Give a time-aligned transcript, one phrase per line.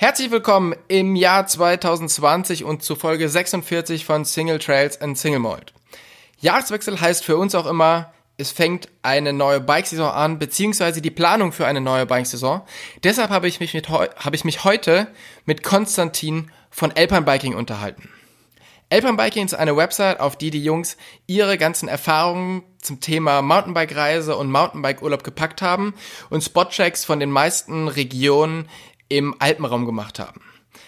[0.00, 5.72] Herzlich willkommen im Jahr 2020 und zu Folge 46 von Single Trails and Single Mold.
[6.38, 11.50] Jahreswechsel heißt für uns auch immer, es fängt eine neue Bikesaison an, beziehungsweise die Planung
[11.50, 12.62] für eine neue Bikesaison.
[13.02, 15.08] Deshalb habe ich mich, mit, habe ich mich heute
[15.46, 18.08] mit Konstantin von Alpine Biking unterhalten.
[18.90, 20.96] Alpine Biking ist eine Website, auf die die Jungs
[21.26, 25.92] ihre ganzen Erfahrungen zum Thema Mountainbike-Reise und Mountainbike-Urlaub gepackt haben
[26.30, 28.68] und Spotchecks von den meisten Regionen
[29.08, 30.40] im Alpenraum gemacht haben.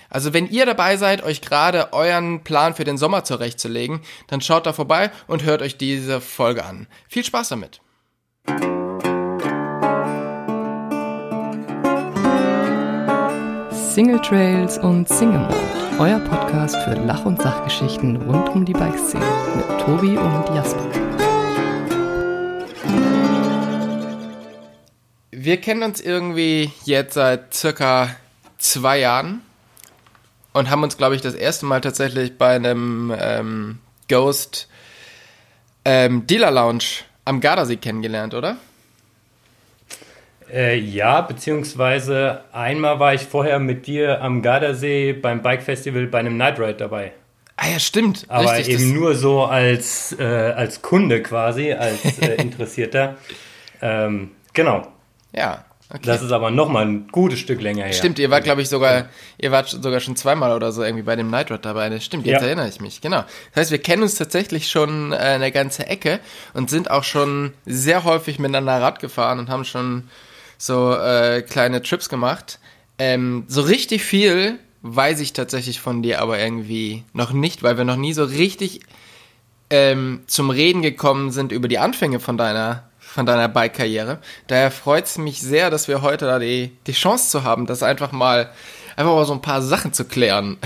[0.09, 4.66] Also wenn ihr dabei seid, euch gerade euren Plan für den Sommer zurechtzulegen, dann schaut
[4.66, 6.88] da vorbei und hört euch diese Folge an.
[7.09, 7.80] Viel Spaß damit!
[13.70, 15.55] Single Trails und Single Mode,
[15.98, 19.24] euer Podcast für Lach- und Sachgeschichten rund um die Bikeszene
[19.57, 21.30] mit Tobi und Jasper.
[25.33, 28.16] Wir kennen uns irgendwie jetzt seit circa
[28.59, 29.43] zwei Jahren
[30.52, 34.69] und haben uns, glaube ich, das erste Mal tatsächlich bei einem ähm, Ghost
[35.85, 36.85] ähm, Dealer Lounge
[37.24, 38.57] am Gardasee kennengelernt, oder?
[40.52, 46.19] Äh, ja, beziehungsweise einmal war ich vorher mit dir am Gardasee beim Bike Festival bei
[46.19, 47.13] einem Night Ride dabei.
[47.57, 48.24] Ah ja, stimmt.
[48.29, 53.16] Aber Richtig, eben nur so als, äh, als Kunde quasi, als äh, Interessierter.
[53.80, 54.88] ähm, genau.
[55.32, 55.64] Ja.
[55.92, 56.02] Okay.
[56.04, 57.92] Das ist aber nochmal ein gutes Stück länger her.
[57.92, 61.16] Stimmt, ihr wart, glaube ich, sogar, ihr wart sogar schon zweimal oder so irgendwie bei
[61.16, 61.88] dem Night Ride dabei.
[61.88, 62.46] Das stimmt, jetzt ja.
[62.46, 63.24] erinnere ich mich, genau.
[63.52, 66.20] Das heißt, wir kennen uns tatsächlich schon äh, eine ganze Ecke
[66.54, 70.08] und sind auch schon sehr häufig miteinander Rad gefahren und haben schon
[70.58, 72.60] so äh, kleine Trips gemacht.
[72.98, 77.84] Ähm, so richtig viel weiß ich tatsächlich von dir aber irgendwie noch nicht, weil wir
[77.84, 78.81] noch nie so richtig
[79.70, 84.19] ähm, zum Reden gekommen sind über die Anfänge von deiner von deiner Bike-Karriere.
[84.47, 87.83] Daher freut es mich sehr, dass wir heute da die, die Chance zu haben, das
[87.83, 88.50] einfach mal,
[88.97, 90.59] einfach mal so ein paar Sachen zu klären.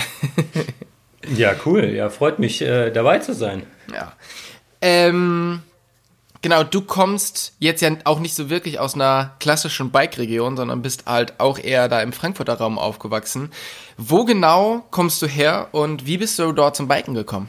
[1.36, 1.84] ja, cool.
[1.86, 3.62] Ja, freut mich, äh, dabei zu sein.
[3.92, 4.12] Ja.
[4.82, 5.62] Ähm,
[6.42, 11.06] genau, du kommst jetzt ja auch nicht so wirklich aus einer klassischen Bike-Region, sondern bist
[11.06, 13.52] halt auch eher da im Frankfurter Raum aufgewachsen.
[13.96, 17.48] Wo genau kommst du her und wie bist du dort zum Biken gekommen?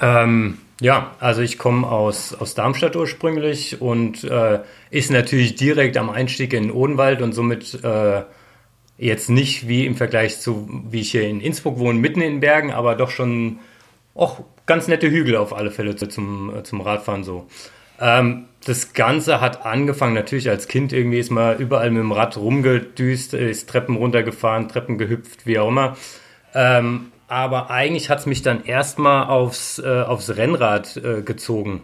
[0.00, 6.08] Ähm, ja, also ich komme aus, aus Darmstadt ursprünglich und äh, ist natürlich direkt am
[6.08, 8.22] Einstieg in Odenwald und somit äh,
[8.96, 12.40] jetzt nicht wie im Vergleich zu, wie ich hier in Innsbruck wohne, mitten in den
[12.40, 13.58] Bergen, aber doch schon
[14.14, 17.48] auch ganz nette Hügel auf alle Fälle zum, äh, zum Radfahren so.
[18.00, 22.36] Ähm, das Ganze hat angefangen, natürlich als Kind irgendwie ist man überall mit dem Rad
[22.36, 25.96] rumgedüst, ist Treppen runtergefahren, Treppen gehüpft, wie auch immer.
[26.54, 31.82] Ähm, aber eigentlich hat es mich dann erstmal aufs, äh, aufs Rennrad äh, gezogen.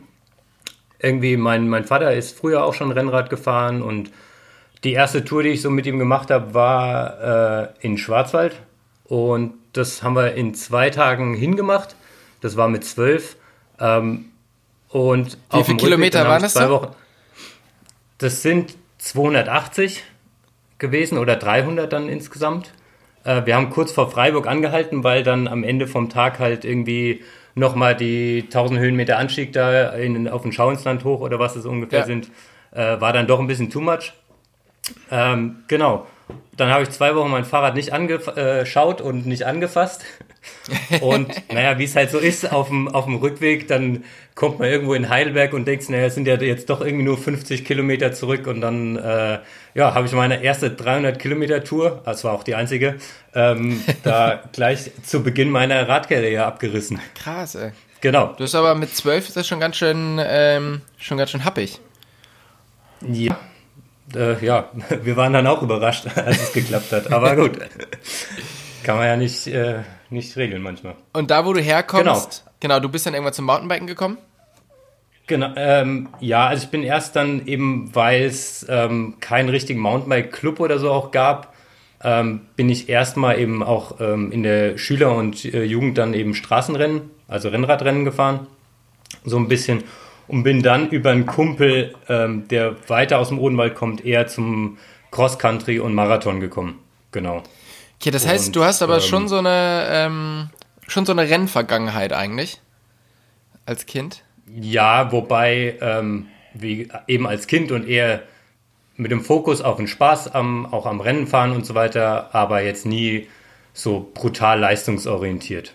[0.98, 4.10] Irgendwie, mein, mein Vater ist früher auch schon Rennrad gefahren und
[4.84, 8.54] die erste Tour, die ich so mit ihm gemacht habe, war äh, in Schwarzwald.
[9.04, 11.94] Und das haben wir in zwei Tagen hingemacht.
[12.40, 13.36] Das war mit zwölf.
[13.78, 14.26] Ähm,
[14.88, 16.54] und Wie viele Kilometer waren das?
[16.54, 16.88] Zwei Wochen,
[18.18, 20.04] das sind 280
[20.78, 22.72] gewesen oder 300 dann insgesamt.
[23.24, 27.22] Äh, wir haben kurz vor Freiburg angehalten, weil dann am Ende vom Tag halt irgendwie
[27.54, 32.00] nochmal die 1000 Höhenmeter Anstieg da in, auf den Schauinsland hoch oder was es ungefähr
[32.00, 32.06] ja.
[32.06, 32.30] sind,
[32.72, 34.12] äh, war dann doch ein bisschen too much.
[35.10, 36.06] Ähm, genau.
[36.56, 40.04] Dann habe ich zwei Wochen mein Fahrrad nicht angeschaut äh, und nicht angefasst.
[41.00, 44.68] Und naja, wie es halt so ist, auf dem, auf dem Rückweg, dann kommt man
[44.68, 48.12] irgendwo in Heidelberg und denkt, naja, es sind ja jetzt doch irgendwie nur 50 Kilometer
[48.12, 49.38] zurück und dann, äh,
[49.74, 52.96] ja, habe ich meine erste 300 Kilometer Tour, das war auch die einzige,
[53.34, 57.00] ähm, da gleich zu Beginn meiner Radkarriere abgerissen.
[57.14, 57.72] Krass, ey.
[58.00, 58.28] Genau.
[58.28, 61.80] Du bist aber mit 12 ist das schon ganz schön, ähm, schon ganz schön happig.
[63.00, 63.38] Ja.
[64.14, 64.68] Äh, ja,
[65.02, 67.12] wir waren dann auch überrascht, als es geklappt hat.
[67.12, 67.58] Aber gut.
[68.82, 69.80] Kann man ja nicht, äh,
[70.14, 70.94] nicht regeln manchmal.
[71.12, 74.18] Und da, wo du herkommst, genau, genau du bist dann irgendwann zum Mountainbiken gekommen?
[75.26, 80.60] Genau, ähm, ja, also ich bin erst dann eben, weil es ähm, keinen richtigen Mountainbike-Club
[80.60, 81.54] oder so auch gab,
[82.02, 86.34] ähm, bin ich erstmal eben auch ähm, in der Schüler- und äh, Jugend dann eben
[86.34, 88.46] Straßenrennen, also Rennradrennen gefahren,
[89.24, 89.84] so ein bisschen
[90.28, 94.78] und bin dann über einen Kumpel, ähm, der weiter aus dem Odenwald kommt, eher zum
[95.10, 96.80] Cross-Country und Marathon gekommen.
[97.12, 97.42] Genau.
[98.04, 100.50] Okay, das heißt, und, du hast aber ähm, schon so eine ähm,
[100.86, 102.60] schon so eine Rennvergangenheit eigentlich
[103.64, 104.22] als Kind.
[104.46, 108.22] Ja, wobei ähm, wie eben als Kind und eher
[108.96, 112.62] mit dem Fokus auf den Spaß am auch am Rennen fahren und so weiter, aber
[112.62, 113.26] jetzt nie
[113.72, 115.72] so brutal leistungsorientiert.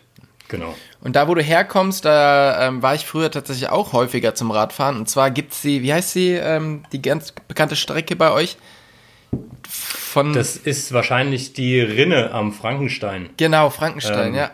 [0.49, 0.75] Genau.
[1.01, 4.97] Und da, wo du herkommst, da ähm, war ich früher tatsächlich auch häufiger zum Radfahren.
[4.97, 8.55] Und zwar gibt es die, wie heißt sie, ähm, die ganz bekannte Strecke bei euch?
[9.69, 10.33] Von.
[10.33, 13.30] Das ist wahrscheinlich die Rinne am Frankenstein.
[13.38, 14.51] genau, Frankenstein, Ähm, ja.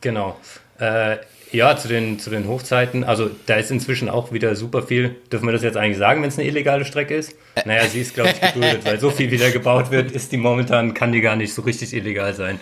[0.00, 0.38] Genau.
[0.78, 1.16] Äh,
[1.52, 3.04] ja, zu den, zu den Hochzeiten.
[3.04, 5.16] Also da ist inzwischen auch wieder super viel.
[5.30, 7.34] Dürfen wir das jetzt eigentlich sagen, wenn es eine illegale Strecke ist?
[7.64, 10.92] Naja, sie ist, glaube ich, geduldet, weil so viel wieder gebaut wird, ist die momentan,
[10.92, 12.60] kann die gar nicht so richtig illegal sein.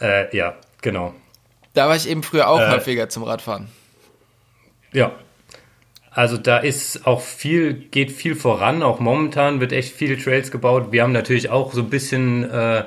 [0.00, 1.14] Äh, ja, genau.
[1.72, 3.68] Da war ich eben früher auch Äh, häufiger zum Radfahren.
[4.92, 5.12] Ja.
[6.16, 8.82] Also da ist auch viel, geht viel voran.
[8.82, 10.86] Auch momentan wird echt viele Trails gebaut.
[10.90, 12.84] Wir haben natürlich auch so ein bisschen äh,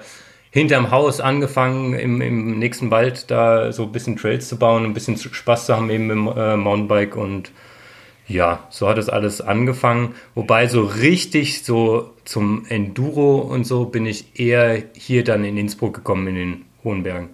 [0.49, 4.95] hinterm Haus angefangen, im, im nächsten Wald da so ein bisschen Trails zu bauen, ein
[4.95, 7.51] bisschen Spaß zu haben eben mit dem äh, Mountainbike und
[8.27, 10.15] ja, so hat das alles angefangen.
[10.33, 15.93] Wobei so richtig so zum Enduro und so bin ich eher hier dann in Innsbruck
[15.93, 17.29] gekommen, in den Hohen Bergen.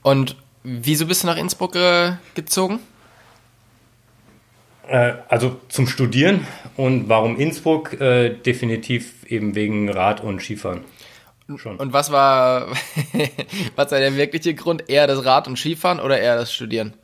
[0.00, 2.80] Und wieso bist du nach Innsbruck äh, gezogen?
[4.88, 6.46] Äh, also zum Studieren
[6.76, 8.00] und warum Innsbruck?
[8.00, 10.84] Äh, definitiv eben wegen Rad- und Skifahren.
[11.56, 11.76] Schon.
[11.76, 12.68] Und was war,
[13.76, 14.88] was war der wirkliche Grund?
[14.88, 16.94] Eher das Rad- und Skifahren oder eher das Studieren?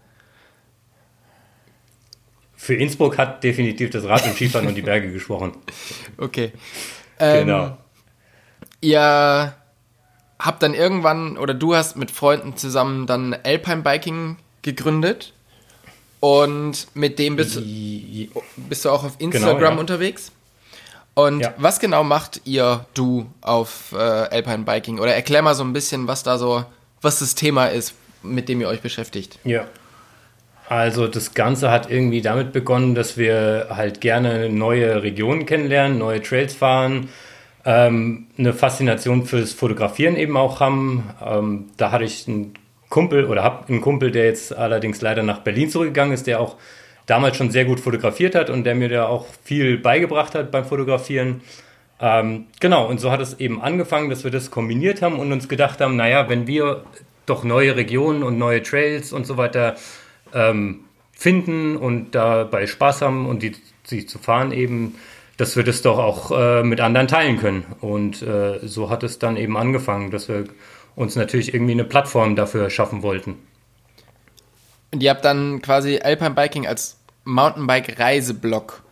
[2.56, 5.52] Für Innsbruck hat definitiv das Rad- und Skifahren und die Berge gesprochen.
[6.16, 6.52] Okay.
[7.18, 7.78] Ähm, Genau.
[8.80, 9.54] Ihr
[10.38, 15.32] habt dann irgendwann, oder du hast mit Freunden zusammen dann Alpine Biking gegründet.
[16.24, 19.78] Und mit dem bist, du- I- bist du auch auf Instagram Genau, ja.
[19.78, 20.32] unterwegs.
[21.12, 21.52] Und Ja.
[21.58, 25.00] was genau macht ihr, du, auf äh, Alpine Biking?
[25.00, 26.64] Oder erklär mal so ein bisschen, was da so,
[27.02, 27.92] was das Thema ist,
[28.22, 29.38] mit dem ihr euch beschäftigt.
[29.44, 29.66] Ja.
[30.66, 36.22] Also das Ganze hat irgendwie damit begonnen, dass wir halt gerne neue Regionen kennenlernen, neue
[36.22, 37.10] Trails fahren,
[37.66, 41.10] ähm, eine Faszination fürs Fotografieren eben auch haben.
[41.22, 42.54] Ähm, da hatte ich einen
[42.94, 46.54] Kumpel oder habe einen Kumpel, der jetzt allerdings leider nach Berlin zurückgegangen ist, der auch
[47.06, 50.64] damals schon sehr gut fotografiert hat und der mir da auch viel beigebracht hat beim
[50.64, 51.40] Fotografieren.
[52.00, 55.48] Ähm, genau, und so hat es eben angefangen, dass wir das kombiniert haben und uns
[55.48, 56.84] gedacht haben, naja, wenn wir
[57.26, 59.74] doch neue Regionen und neue Trails und so weiter
[60.32, 64.94] ähm, finden und dabei Spaß haben und die, sie zu fahren eben,
[65.36, 67.64] dass wir das doch auch äh, mit anderen teilen können.
[67.80, 70.44] Und äh, so hat es dann eben angefangen, dass wir
[70.96, 73.36] uns natürlich irgendwie eine Plattform dafür schaffen wollten.
[74.92, 78.82] Und ihr habt dann quasi Alpine Biking als Mountainbike-Reiseblock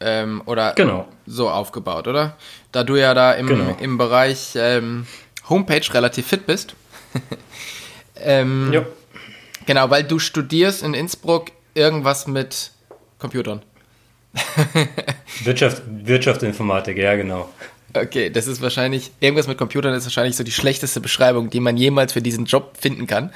[0.00, 1.08] ähm, oder Genau.
[1.26, 2.36] so aufgebaut, oder?
[2.72, 3.76] Da du ja da im, Genau.
[3.80, 5.06] im Bereich ähm,
[5.48, 6.74] Homepage relativ fit bist.
[8.16, 8.84] ähm, Ja.
[9.64, 12.70] Genau, weil du studierst in Innsbruck irgendwas mit
[13.18, 13.62] Computern.
[15.44, 17.48] Wirtschaft, Wirtschaftsinformatik, ja genau.
[18.02, 21.76] Okay, das ist wahrscheinlich, irgendwas mit Computern ist wahrscheinlich so die schlechteste Beschreibung, die man
[21.76, 23.32] jemals für diesen Job finden kann.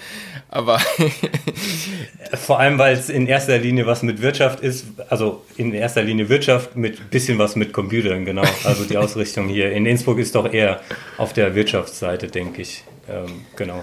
[0.49, 0.81] Aber
[2.35, 6.29] Vor allem, weil es in erster Linie was mit Wirtschaft ist, also in erster Linie
[6.29, 8.45] Wirtschaft mit bisschen was mit Computern, genau.
[8.65, 10.81] Also die Ausrichtung hier in Innsbruck ist doch eher
[11.19, 12.85] auf der Wirtschaftsseite, denke ich.
[13.09, 13.83] Ähm, genau.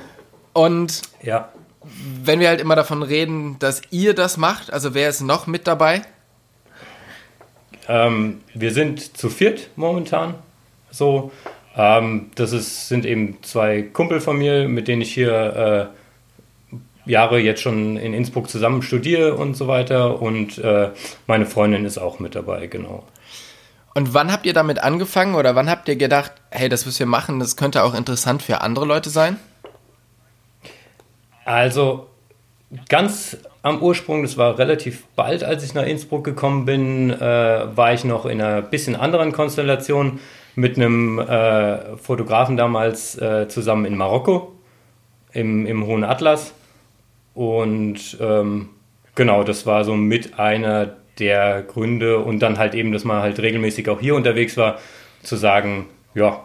[0.53, 1.49] und Ja.
[2.23, 5.67] wenn wir halt immer davon reden, dass ihr das macht, also wer ist noch mit
[5.67, 6.01] dabei?
[7.89, 10.35] Ähm, wir sind zu viert momentan.
[10.91, 11.31] So.
[11.75, 15.91] Ähm, das ist, sind eben zwei Kumpel von mir, mit denen ich hier
[17.05, 20.21] äh, Jahre jetzt schon in Innsbruck zusammen studiere und so weiter.
[20.21, 20.89] Und äh,
[21.27, 23.03] meine Freundin ist auch mit dabei, genau.
[23.93, 27.07] Und wann habt ihr damit angefangen oder wann habt ihr gedacht, hey, das, was wir
[27.07, 29.37] machen, das könnte auch interessant für andere Leute sein?
[31.45, 32.07] Also
[32.89, 37.19] ganz am Ursprung, das war relativ bald, als ich nach Innsbruck gekommen bin, äh,
[37.75, 40.19] war ich noch in einer bisschen anderen Konstellation
[40.57, 44.55] mit einem äh, Fotografen damals äh, zusammen in Marokko,
[45.31, 46.51] im, im Hohen Atlas.
[47.35, 48.69] Und ähm,
[49.13, 53.37] genau, das war so mit einer der Gründe und dann halt eben, dass man halt
[53.37, 54.79] regelmäßig auch hier unterwegs war,
[55.21, 55.85] zu sagen,
[56.15, 56.43] ja,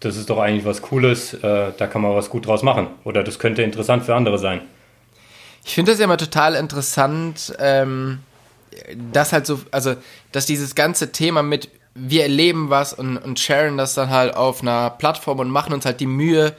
[0.00, 3.22] das ist doch eigentlich was Cooles, äh, da kann man was gut draus machen oder
[3.22, 4.62] das könnte interessant für andere sein.
[5.64, 8.18] Ich finde das ja immer total interessant, ähm,
[9.12, 9.94] dass halt so, also,
[10.32, 14.62] dass dieses ganze Thema mit wir erleben was und, und sharen das dann halt auf
[14.62, 16.54] einer Plattform und machen uns halt die Mühe,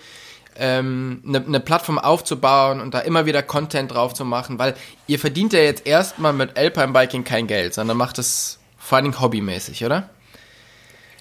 [0.57, 4.75] ähm, eine, eine Plattform aufzubauen und da immer wieder Content drauf zu machen, weil
[5.07, 9.05] ihr verdient ja jetzt erstmal mit Alpine Biking kein Geld, sondern macht es vor allen
[9.05, 10.09] Dingen hobbymäßig, oder?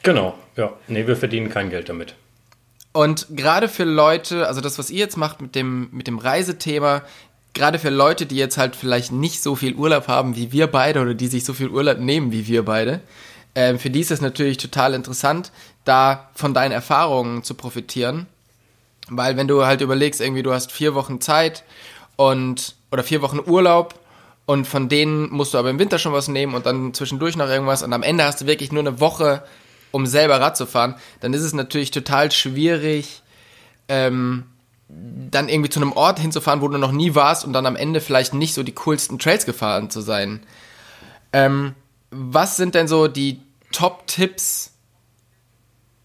[0.02, 0.72] Genau, ja.
[0.88, 2.14] Nee, wir verdienen kein Geld damit.
[2.92, 7.02] Und gerade für Leute, also das, was ihr jetzt macht mit dem, mit dem Reisethema,
[7.54, 11.00] gerade für Leute, die jetzt halt vielleicht nicht so viel Urlaub haben wie wir beide
[11.00, 13.00] oder die sich so viel Urlaub nehmen wie wir beide,
[13.54, 15.52] ähm, für die ist es natürlich total interessant,
[15.84, 18.26] da von deinen Erfahrungen zu profitieren.
[19.08, 21.64] Weil wenn du halt überlegst, irgendwie du hast vier Wochen Zeit
[22.16, 23.98] und oder vier Wochen Urlaub
[24.46, 27.48] und von denen musst du aber im Winter schon was nehmen und dann zwischendurch noch
[27.48, 29.42] irgendwas und am Ende hast du wirklich nur eine Woche
[29.92, 33.22] um selber Rad zu fahren, dann ist es natürlich total schwierig,
[33.88, 34.44] ähm,
[34.88, 38.00] dann irgendwie zu einem Ort hinzufahren, wo du noch nie warst und dann am Ende
[38.00, 40.40] vielleicht nicht so die coolsten Trails gefahren zu sein.
[41.32, 41.74] Ähm,
[42.12, 43.40] was sind denn so die
[43.72, 44.72] Top-Tipps,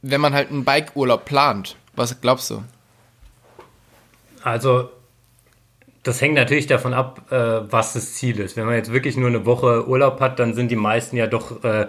[0.01, 1.75] wenn man halt einen Bike-Urlaub plant?
[1.95, 2.63] Was glaubst du?
[4.41, 4.89] Also,
[6.03, 8.55] das hängt natürlich davon ab, äh, was das Ziel ist.
[8.55, 11.63] Wenn man jetzt wirklich nur eine Woche Urlaub hat, dann sind die meisten ja doch
[11.63, 11.87] äh,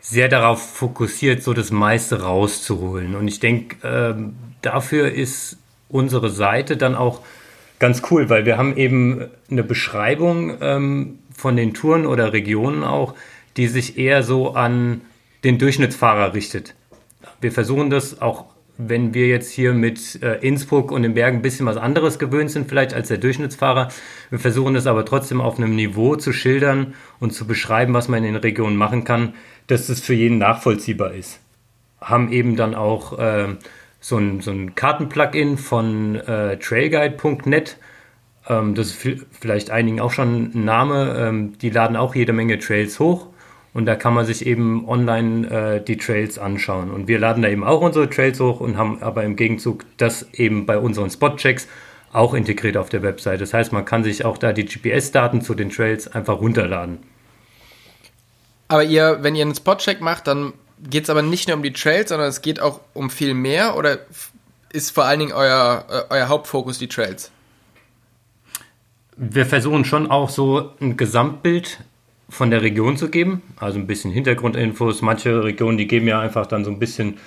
[0.00, 3.14] sehr darauf fokussiert, so das meiste rauszuholen.
[3.14, 4.14] Und ich denke, äh,
[4.62, 5.58] dafür ist
[5.88, 7.20] unsere Seite dann auch
[7.78, 13.14] ganz cool, weil wir haben eben eine Beschreibung ähm, von den Touren oder Regionen auch,
[13.56, 15.02] die sich eher so an
[15.44, 16.74] den Durchschnittsfahrer richtet.
[17.40, 21.42] Wir versuchen das auch, wenn wir jetzt hier mit äh, Innsbruck und den Bergen ein
[21.42, 23.88] bisschen was anderes gewöhnt sind, vielleicht als der Durchschnittsfahrer.
[24.30, 28.18] Wir versuchen das aber trotzdem auf einem Niveau zu schildern und zu beschreiben, was man
[28.18, 29.34] in den Regionen machen kann,
[29.66, 31.40] dass das für jeden nachvollziehbar ist.
[32.00, 33.48] Haben eben dann auch äh,
[34.00, 37.76] so ein, so ein Kartenplugin von äh, trailguide.net.
[38.48, 41.16] Ähm, das ist vielleicht einigen auch schon ein Name.
[41.18, 43.26] Ähm, die laden auch jede Menge Trails hoch
[43.72, 46.90] und da kann man sich eben online äh, die Trails anschauen.
[46.90, 50.28] Und wir laden da eben auch unsere Trails hoch und haben aber im Gegenzug das
[50.32, 51.68] eben bei unseren Spotchecks
[52.12, 53.40] auch integriert auf der Website.
[53.40, 56.98] Das heißt, man kann sich auch da die GPS-Daten zu den Trails einfach runterladen.
[58.66, 61.72] Aber ihr, wenn ihr einen Spotcheck macht, dann geht es aber nicht nur um die
[61.72, 63.98] Trails, sondern es geht auch um viel mehr oder
[64.72, 67.30] ist vor allen Dingen euer, äh, euer Hauptfokus die Trails?
[69.16, 71.80] Wir versuchen schon auch so ein Gesamtbild
[72.30, 75.02] von der Region zu geben, also ein bisschen Hintergrundinfos.
[75.02, 77.18] Manche Regionen, die geben ja einfach dann so ein bisschen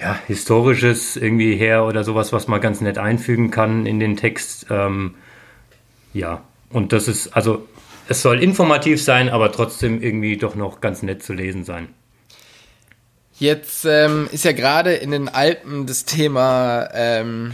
[0.00, 4.66] ja, historisches irgendwie her oder sowas, was man ganz nett einfügen kann in den Text.
[4.70, 5.14] Ähm,
[6.12, 7.66] ja, und das ist, also
[8.08, 11.88] es soll informativ sein, aber trotzdem irgendwie doch noch ganz nett zu lesen sein.
[13.38, 17.52] Jetzt ähm, ist ja gerade in den Alpen das Thema, ähm,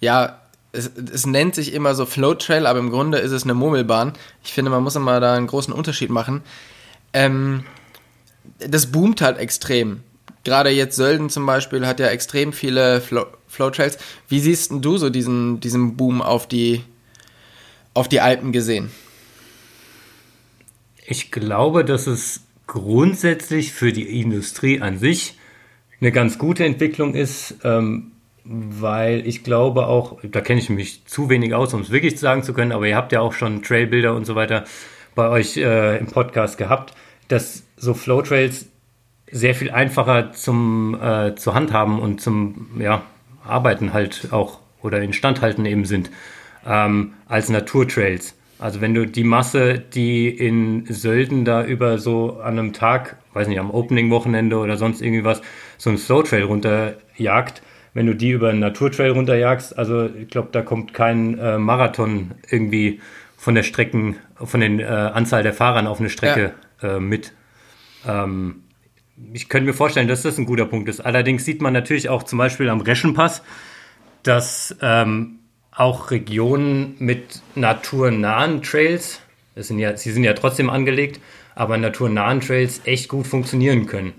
[0.00, 0.41] ja,
[0.72, 4.14] es, es, nennt sich immer so Float Trail, aber im Grunde ist es eine Murmelbahn.
[4.42, 6.42] Ich finde, man muss immer da einen großen Unterschied machen.
[7.12, 7.64] Ähm,
[8.58, 10.00] das boomt halt extrem.
[10.44, 13.98] Gerade jetzt Sölden zum Beispiel hat ja extrem viele Flow, Float Trails.
[14.28, 16.82] Wie siehst du so diesen, diesen Boom auf die,
[17.94, 18.90] auf die Alpen gesehen?
[21.06, 25.36] Ich glaube, dass es grundsätzlich für die Industrie an sich
[26.00, 28.12] eine ganz gute Entwicklung ist, ähm,
[28.44, 32.42] weil ich glaube auch, da kenne ich mich zu wenig aus, um es wirklich sagen
[32.42, 34.64] zu können, aber ihr habt ja auch schon Trailbilder und so weiter
[35.14, 36.94] bei euch äh, im Podcast gehabt,
[37.28, 38.66] dass so Flowtrails
[39.30, 43.02] sehr viel einfacher zum äh, zur Handhaben und zum ja,
[43.44, 46.10] Arbeiten halt auch oder Instandhalten eben sind
[46.66, 48.34] ähm, als Naturtrails.
[48.58, 53.48] Also wenn du die Masse, die in Sölden da über so an einem Tag, weiß
[53.48, 55.42] nicht, am Opening-Wochenende oder sonst irgendwie was,
[55.78, 57.62] so ein Slow-Trail runterjagt,
[57.94, 62.32] wenn du die über einen Naturtrail runterjagst, also ich glaube, da kommt kein äh, Marathon
[62.48, 63.00] irgendwie
[63.36, 66.96] von der Strecken, von den äh, Anzahl der Fahrern auf eine Strecke ja.
[66.96, 67.32] äh, mit.
[68.06, 68.62] Ähm,
[69.32, 71.00] ich könnte mir vorstellen, dass das ein guter Punkt ist.
[71.00, 73.42] Allerdings sieht man natürlich auch zum Beispiel am Reschenpass,
[74.22, 79.20] dass ähm, auch Regionen mit naturnahen Trails,
[79.54, 81.20] das sind ja, sie sind ja trotzdem angelegt,
[81.54, 84.12] aber naturnahen Trails echt gut funktionieren können.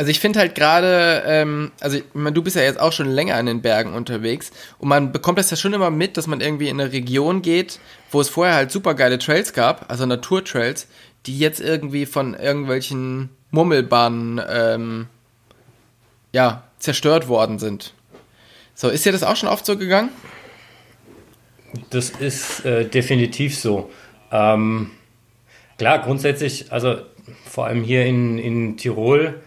[0.00, 3.10] Also ich finde halt gerade, ähm, also ich meine, du bist ja jetzt auch schon
[3.10, 6.40] länger in den Bergen unterwegs und man bekommt das ja schon immer mit, dass man
[6.40, 7.78] irgendwie in eine Region geht,
[8.10, 10.86] wo es vorher halt super geile Trails gab, also Naturtrails,
[11.26, 15.06] die jetzt irgendwie von irgendwelchen Murmelbahnen ähm,
[16.32, 17.92] ja, zerstört worden sind.
[18.74, 20.08] So, ist dir das auch schon oft so gegangen?
[21.90, 23.90] Das ist äh, definitiv so.
[24.32, 24.92] Ähm,
[25.76, 27.02] klar, grundsätzlich, also
[27.44, 29.42] vor allem hier in, in Tirol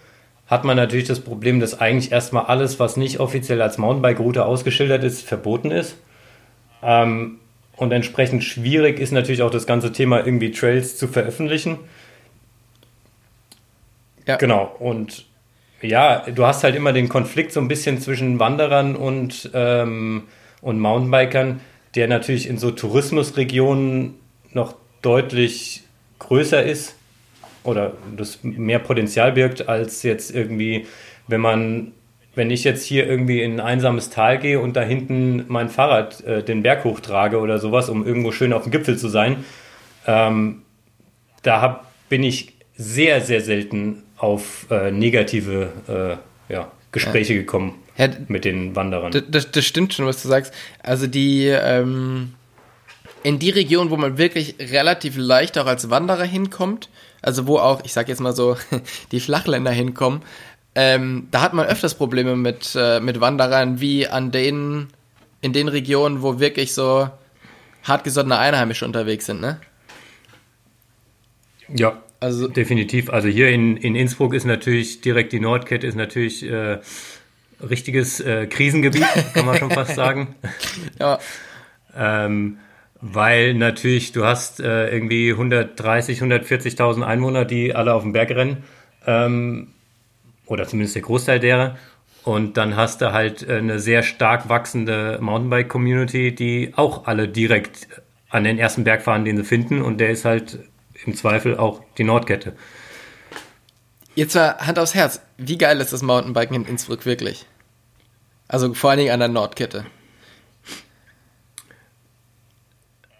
[0.47, 5.03] hat man natürlich das Problem, dass eigentlich erstmal alles, was nicht offiziell als Mountainbike-Route ausgeschildert
[5.03, 5.95] ist, verboten ist.
[6.81, 7.39] Ähm,
[7.75, 11.79] und entsprechend schwierig ist natürlich auch das ganze Thema, irgendwie Trails zu veröffentlichen.
[14.27, 14.35] Ja.
[14.35, 14.75] Genau.
[14.79, 15.25] Und
[15.81, 20.23] ja, du hast halt immer den Konflikt so ein bisschen zwischen Wanderern und, ähm,
[20.61, 21.61] und Mountainbikern,
[21.95, 24.15] der natürlich in so Tourismusregionen
[24.51, 25.83] noch deutlich
[26.19, 26.95] größer ist
[27.63, 30.85] oder das mehr Potenzial birgt, als jetzt irgendwie,
[31.27, 31.91] wenn man,
[32.35, 36.21] wenn ich jetzt hier irgendwie in ein einsames Tal gehe und da hinten mein Fahrrad
[36.21, 39.43] äh, den Berg hochtrage oder sowas, um irgendwo schön auf dem Gipfel zu sein,
[40.07, 40.63] ähm,
[41.43, 48.09] da hab, bin ich sehr, sehr selten auf äh, negative äh, ja, Gespräche gekommen ja,
[48.27, 49.11] mit den Wanderern.
[49.29, 50.53] Das, das, stimmt schon, was du sagst.
[50.81, 52.33] Also die ähm,
[53.23, 56.89] in die Region, wo man wirklich relativ leicht auch als Wanderer hinkommt,
[57.23, 58.55] also wo auch, ich sag jetzt mal so,
[59.11, 60.21] die Flachländer hinkommen,
[60.75, 64.87] ähm, da hat man öfters Probleme mit, äh, mit Wanderern, wie an den,
[65.41, 67.09] in den Regionen, wo wirklich so
[67.83, 69.59] hartgesottene Einheimische unterwegs sind, ne?
[71.69, 73.09] Ja, also definitiv.
[73.09, 76.79] Also hier in, in Innsbruck ist natürlich direkt die Nordkette ist natürlich äh,
[77.61, 80.35] richtiges äh, Krisengebiet, kann man schon fast sagen.
[80.99, 81.19] ja.
[81.95, 82.57] ähm,
[83.05, 88.63] weil natürlich du hast äh, irgendwie 130, 140.000 Einwohner, die alle auf dem Berg rennen.
[89.05, 89.67] Ähm,
[90.45, 91.77] oder zumindest der Großteil derer.
[92.23, 97.89] Und dann hast du halt äh, eine sehr stark wachsende Mountainbike-Community, die auch alle direkt
[98.29, 99.81] an den ersten Berg fahren, den sie finden.
[99.81, 100.59] Und der ist halt
[101.05, 102.55] im Zweifel auch die Nordkette.
[104.15, 105.21] Jetzt mal Hand aufs Herz.
[105.37, 107.45] Wie geil ist das Mountainbiken in Innsbruck wirklich?
[108.47, 109.85] Also vor allen Dingen an der Nordkette.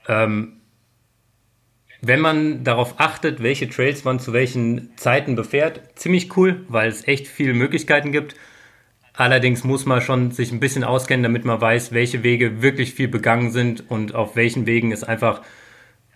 [0.07, 0.61] Ähm,
[2.01, 7.07] wenn man darauf achtet, welche Trails man zu welchen Zeiten befährt, ziemlich cool, weil es
[7.07, 8.35] echt viele Möglichkeiten gibt.
[9.13, 13.07] Allerdings muss man schon sich ein bisschen auskennen, damit man weiß, welche Wege wirklich viel
[13.07, 15.41] begangen sind und auf welchen Wegen es einfach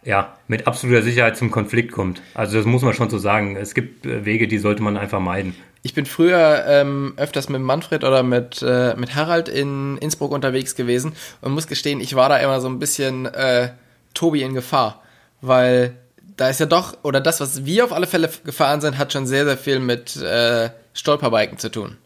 [0.04, 2.22] ja, mit absoluter Sicherheit zum Konflikt kommt.
[2.34, 3.56] Also das muss man schon so sagen.
[3.56, 5.56] Es gibt äh, Wege, die sollte man einfach meiden.
[5.88, 10.76] Ich bin früher ähm, öfters mit Manfred oder mit, äh, mit Harald in Innsbruck unterwegs
[10.76, 13.70] gewesen und muss gestehen, ich war da immer so ein bisschen äh,
[14.14, 15.02] Tobi in Gefahr
[15.42, 15.96] weil
[16.36, 19.26] da ist ja doch, oder das, was wir auf alle Fälle gefahren sind, hat schon
[19.26, 21.98] sehr, sehr viel mit äh, Stolperbiken zu tun.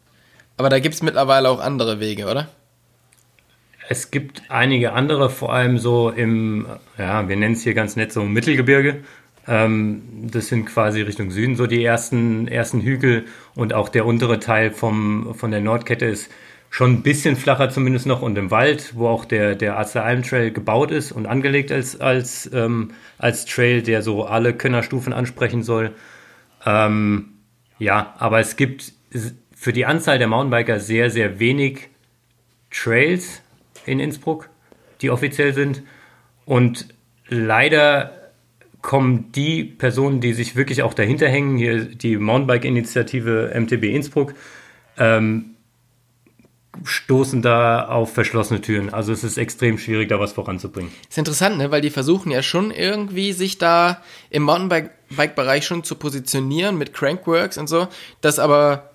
[0.58, 2.48] Aber da gibt es mittlerweile auch andere Wege, oder?
[3.90, 6.66] Es gibt einige andere, vor allem so im,
[6.98, 9.04] ja, wir nennen es hier ganz nett so Mittelgebirge.
[9.52, 14.40] Ähm, das sind quasi Richtung Süden so die ersten, ersten Hügel und auch der untere
[14.40, 16.32] Teil vom, von der Nordkette ist
[16.70, 20.52] schon ein bisschen flacher zumindest noch und im Wald, wo auch der, der Alm Trail
[20.52, 25.92] gebaut ist und angelegt als, als, ähm, als Trail, der so alle Könnerstufen ansprechen soll.
[26.66, 27.34] Ähm,
[27.78, 28.94] ja, aber es gibt
[29.54, 31.90] für die Anzahl der Mountainbiker sehr, sehr wenig
[32.72, 33.42] Trails
[33.86, 34.50] in Innsbruck,
[35.02, 35.84] die offiziell sind.
[36.46, 36.88] Und
[37.28, 38.21] leider
[38.82, 44.34] kommen die Personen, die sich wirklich auch dahinter hängen, hier die Mountainbike-Initiative MTB Innsbruck,
[44.98, 45.52] ähm,
[46.84, 48.94] stoßen da auf verschlossene Türen.
[48.94, 50.92] Also es ist extrem schwierig, da was voranzubringen.
[51.10, 51.70] Ist interessant, ne?
[51.70, 57.58] weil die versuchen ja schon irgendwie sich da im Mountainbike-Bereich schon zu positionieren mit Crankworks
[57.58, 57.88] und so,
[58.22, 58.92] dass aber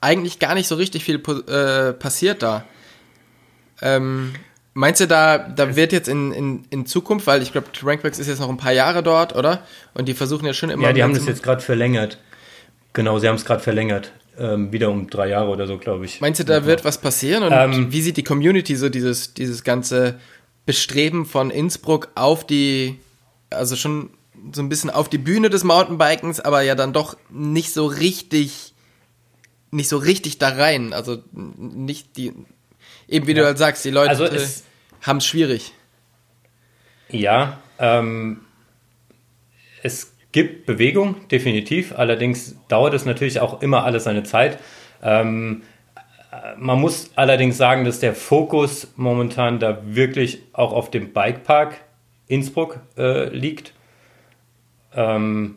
[0.00, 2.64] eigentlich gar nicht so richtig viel äh, passiert da.
[3.82, 4.32] Ähm,
[4.74, 8.28] meinst du, da, da wird jetzt in, in, in Zukunft, weil ich glaube, Crankworks ist
[8.28, 9.64] jetzt noch ein paar Jahre dort, oder?
[9.94, 10.88] Und die versuchen ja schon immer.
[10.88, 12.18] Ja, die haben das jetzt gerade verlängert.
[12.92, 16.20] Genau, sie haben es gerade verlängert ähm, wieder um drei Jahre oder so, glaube ich.
[16.20, 17.42] Meinst du, da wird was passieren?
[17.42, 20.18] Und ähm, wie sieht die Community so dieses, dieses ganze
[20.66, 22.98] Bestreben von Innsbruck auf die,
[23.50, 24.10] also schon
[24.52, 28.72] so ein bisschen auf die Bühne des Mountainbikens, aber ja dann doch nicht so richtig,
[29.70, 30.94] nicht so richtig da rein.
[30.94, 32.32] Also nicht die,
[33.10, 33.40] eben wie ja.
[33.40, 34.26] du halt sagst, die Leute also
[35.02, 35.72] haben es schwierig.
[37.10, 38.42] Ja, ähm,
[39.82, 41.92] es gibt Bewegung, definitiv.
[41.98, 44.58] Allerdings dauert es natürlich auch immer alles seine Zeit.
[45.02, 45.62] Ähm,
[46.56, 51.80] man muss allerdings sagen, dass der Fokus momentan da wirklich auch auf dem Bikepark
[52.28, 53.72] Innsbruck äh, liegt.
[54.94, 55.56] Ähm,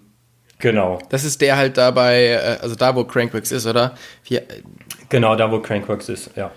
[0.57, 0.99] genau.
[1.09, 3.95] Das ist der halt dabei, äh, also da, wo Crankworks ist, oder?
[4.23, 4.43] Hier,
[5.09, 6.51] genau, da, wo Crankworks ist, ja.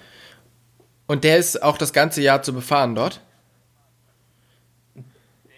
[1.07, 3.21] Und der ist auch das ganze Jahr zu befahren dort?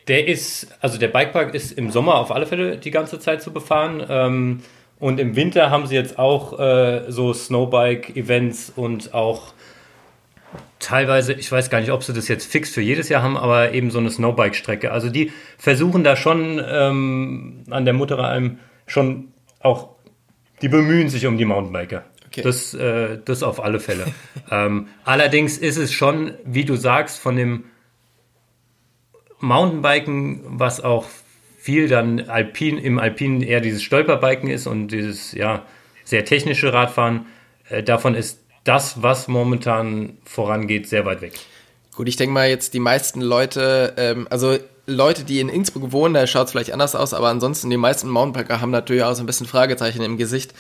[0.09, 3.53] Der ist, also der Bikepark ist im Sommer auf alle Fälle die ganze Zeit zu
[3.53, 4.05] befahren.
[4.09, 4.63] Ähm,
[4.99, 9.53] und im Winter haben sie jetzt auch äh, so Snowbike-Events und auch
[10.79, 13.73] teilweise, ich weiß gar nicht, ob sie das jetzt fix für jedes Jahr haben, aber
[13.73, 14.91] eben so eine Snowbike-Strecke.
[14.91, 19.29] Also die versuchen da schon ähm, an der Mutteralm schon
[19.61, 19.91] auch,
[20.63, 22.05] die bemühen sich um die Mountainbiker.
[22.29, 22.43] Okay.
[22.43, 24.07] Das, äh, das auf alle Fälle.
[24.51, 27.65] ähm, allerdings ist es schon, wie du sagst, von dem
[29.41, 31.07] Mountainbiken, was auch
[31.59, 35.65] viel dann Alpin, im Alpinen eher dieses Stolperbiken ist und dieses ja
[36.05, 37.27] sehr technische Radfahren,
[37.69, 41.35] äh, davon ist das, was momentan vorangeht, sehr weit weg.
[41.95, 46.15] Gut, ich denke mal jetzt die meisten Leute, ähm, also Leute, die in Innsbruck wohnen,
[46.15, 49.23] da schaut es vielleicht anders aus, aber ansonsten die meisten Mountainbiker haben natürlich auch so
[49.23, 50.55] ein bisschen Fragezeichen im Gesicht,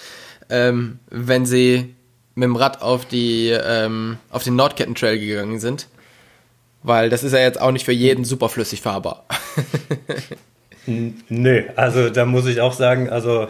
[0.50, 1.94] ähm, wenn sie
[2.34, 5.88] mit dem Rad auf die ähm, auf den Nordkettentrail gegangen sind
[6.82, 9.24] weil das ist ja jetzt auch nicht für jeden super flüssig fahrbar.
[10.86, 13.48] Nö, also da muss ich auch sagen, also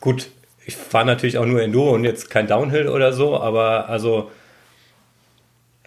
[0.00, 0.28] gut,
[0.64, 4.30] ich fahre natürlich auch nur Enduro und jetzt kein Downhill oder so, aber also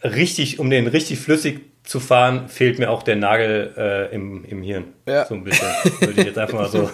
[0.04, 4.62] richtig, um den richtig flüssig zu fahren, fehlt mir auch der Nagel äh, im, im
[4.62, 4.86] Hirn.
[5.08, 5.26] Ja.
[5.26, 5.68] So ein bisschen.
[6.00, 6.90] Würde ich jetzt einfach mal so,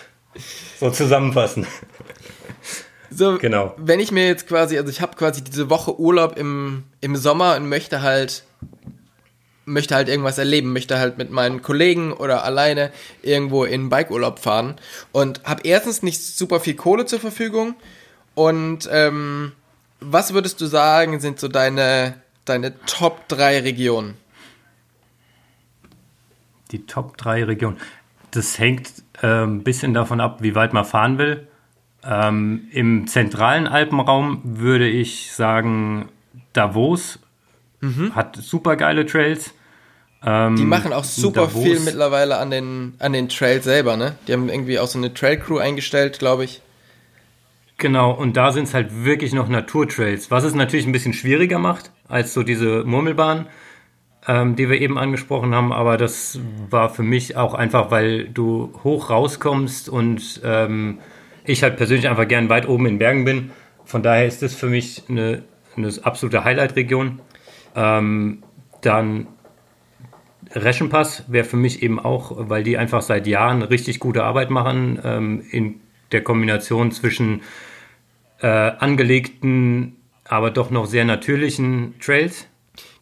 [0.80, 1.66] so zusammenfassen.
[3.14, 3.74] So, Genau.
[3.76, 7.56] wenn ich mir jetzt quasi, also ich habe quasi diese Woche Urlaub im, im Sommer
[7.56, 8.44] und möchte halt
[9.64, 12.90] möchte halt irgendwas erleben, möchte halt mit meinen Kollegen oder alleine
[13.22, 14.74] irgendwo in Bikeurlaub fahren
[15.12, 17.76] und habe erstens nicht super viel Kohle zur Verfügung
[18.34, 19.52] und ähm,
[20.00, 24.16] was würdest du sagen, sind so deine, deine Top 3 Regionen?
[26.72, 27.78] Die Top 3 Regionen.
[28.32, 28.90] Das hängt
[29.22, 31.46] äh, ein bisschen davon ab, wie weit man fahren will.
[32.04, 36.08] Ähm, Im zentralen Alpenraum würde ich sagen,
[36.52, 37.18] Davos
[38.14, 39.54] hat super geile Trails.
[40.24, 44.14] Ähm, Die machen auch super Davos- viel mittlerweile an den, an den Trails selber, ne?
[44.28, 46.60] Die haben irgendwie auch so eine Trail-Crew eingestellt, glaube ich.
[47.78, 51.58] Genau, und da sind es halt wirklich noch Naturtrails, was es natürlich ein bisschen schwieriger
[51.58, 53.46] macht als so diese Murmelbahn,
[54.28, 55.72] ähm, die wir eben angesprochen haben.
[55.72, 56.38] Aber das
[56.70, 60.98] war für mich auch einfach, weil du hoch rauskommst und ähm,
[61.44, 63.50] ich halt persönlich einfach gern weit oben in Bergen bin.
[63.84, 65.42] Von daher ist das für mich eine,
[65.76, 67.20] eine absolute Highlight-Region.
[67.74, 68.42] Ähm,
[68.80, 69.26] dann
[70.54, 75.00] Reschenpass wäre für mich eben auch, weil die einfach seit Jahren richtig gute Arbeit machen
[75.02, 75.80] ähm, in
[76.12, 77.42] der Kombination zwischen
[78.40, 82.46] äh, angelegten, aber doch noch sehr natürlichen Trails.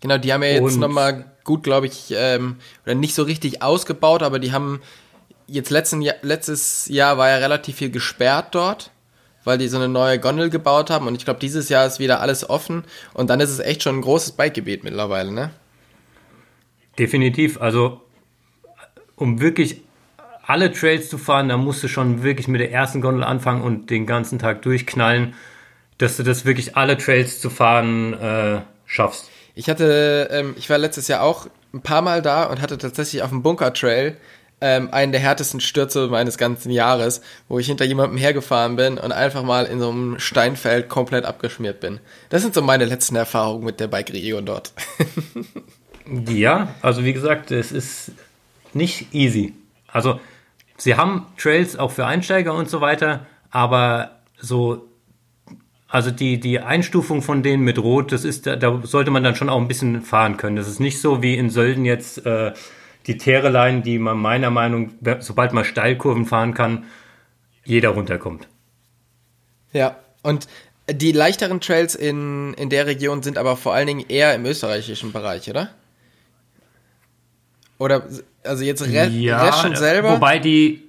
[0.00, 4.22] Genau, die haben ja jetzt nochmal gut, glaube ich, ähm, oder nicht so richtig ausgebaut,
[4.22, 4.80] aber die haben
[5.50, 8.90] jetzt letzten Jahr, letztes Jahr war ja relativ viel gesperrt dort,
[9.44, 12.20] weil die so eine neue Gondel gebaut haben und ich glaube, dieses Jahr ist wieder
[12.20, 12.84] alles offen
[13.14, 15.50] und dann ist es echt schon ein großes Bikegebiet mittlerweile, ne?
[16.98, 17.60] Definitiv.
[17.60, 18.00] Also,
[19.16, 19.82] um wirklich
[20.46, 23.90] alle Trails zu fahren, da musst du schon wirklich mit der ersten Gondel anfangen und
[23.90, 25.34] den ganzen Tag durchknallen,
[25.98, 29.30] dass du das wirklich alle Trails zu fahren äh, schaffst.
[29.54, 33.22] Ich hatte, ähm, ich war letztes Jahr auch ein paar Mal da und hatte tatsächlich
[33.22, 34.16] auf dem Bunker Trail
[34.60, 39.12] ähm, einen der härtesten Stürze meines ganzen Jahres, wo ich hinter jemandem hergefahren bin und
[39.12, 42.00] einfach mal in so einem Steinfeld komplett abgeschmiert bin.
[42.28, 44.72] Das sind so meine letzten Erfahrungen mit der Bike-Region dort.
[46.28, 48.12] Ja, also wie gesagt, es ist
[48.72, 49.54] nicht easy.
[49.86, 50.18] Also
[50.76, 54.88] sie haben Trails auch für Einsteiger und so weiter, aber so,
[55.88, 59.36] also die, die Einstufung von denen mit Rot, das ist, da, da sollte man dann
[59.36, 60.56] schon auch ein bisschen fahren können.
[60.56, 62.52] Das ist nicht so wie in Sölden jetzt äh,
[63.10, 66.84] die Teereline, die man meiner Meinung, sobald man Steilkurven fahren kann,
[67.64, 68.46] jeder runterkommt.
[69.72, 70.46] ja, und
[70.88, 75.12] die leichteren Trails in, in der Region sind aber vor allen Dingen eher im österreichischen
[75.12, 75.70] Bereich, oder?
[77.78, 78.02] Oder,
[78.44, 80.12] also jetzt Re Reschen selber?
[80.12, 80.82] Wobei die,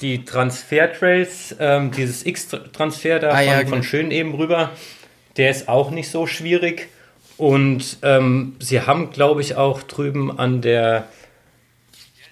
[0.00, 3.82] die Transfer-Trails, ähm, dieses X-Transfer da Ah, von, ja, von genau.
[3.82, 4.70] Schön eben rüber,
[5.36, 6.88] der ist auch nicht so schwierig.
[7.36, 11.08] Und ähm, sie haben, glaube ich, auch drüben an der,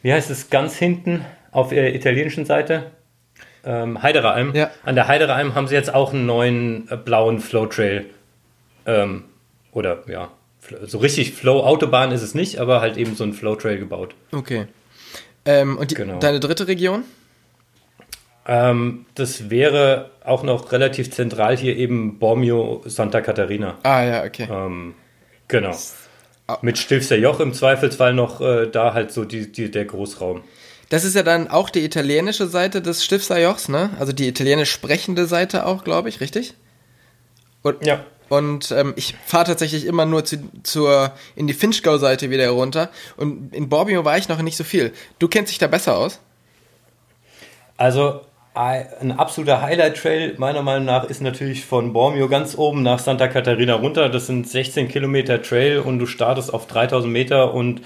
[0.02, 2.90] wie heißt es, ganz hinten auf der italienischen Seite,
[3.64, 4.54] ähm, Heiderer Alm.
[4.54, 4.70] Ja.
[4.84, 8.06] An der Heiderer Alm haben sie jetzt auch einen neuen äh, blauen Flow-Trail.
[8.86, 9.24] Ähm,
[9.72, 10.30] oder ja,
[10.84, 14.14] so richtig Flow-Autobahn ist es nicht, aber halt eben so ein Flow-Trail gebaut.
[14.32, 14.66] Okay.
[15.44, 16.18] Ähm, und die, Genau.
[16.18, 17.04] deine dritte Region?
[18.46, 23.78] Ähm, das wäre auch noch relativ zentral hier eben Bormio Santa Catarina.
[23.84, 24.48] Ah, ja, okay.
[24.50, 24.94] Ähm,
[25.46, 25.76] genau.
[26.62, 30.42] Mit Stilfser Joch im Zweifelsfall noch äh, da halt so die, die, der Großraum.
[30.90, 33.90] Das ist ja dann auch die italienische Seite des Stifter Jochs, ne?
[33.98, 36.54] Also die italienisch sprechende Seite auch, glaube ich, richtig?
[37.62, 38.04] Und, Ja.
[38.28, 42.88] Und ähm, ich fahre tatsächlich immer nur zu, zur in die Finchgau-Seite wieder runter.
[43.18, 44.94] Und in Borbio war ich noch nicht so viel.
[45.18, 46.18] Du kennst dich da besser aus?
[47.76, 48.22] Also
[48.54, 53.74] ein absoluter Highlight-Trail meiner Meinung nach ist natürlich von Bormio ganz oben nach Santa Catarina
[53.74, 54.10] runter.
[54.10, 57.80] Das sind 16 Kilometer Trail und du startest auf 3000 Meter und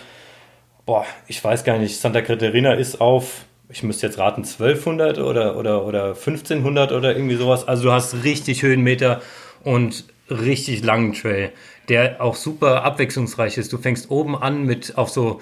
[0.85, 5.57] boah, ich weiß gar nicht, Santa Catarina ist auf, ich müsste jetzt raten, 1200 oder,
[5.57, 7.69] oder, oder 1500 oder irgendwie sowas.
[7.69, 9.21] Also du hast richtig Höhenmeter
[9.63, 11.53] und richtig langen Trail,
[11.89, 13.73] der auch super abwechslungsreich ist.
[13.73, 15.41] Du fängst oben an mit auf so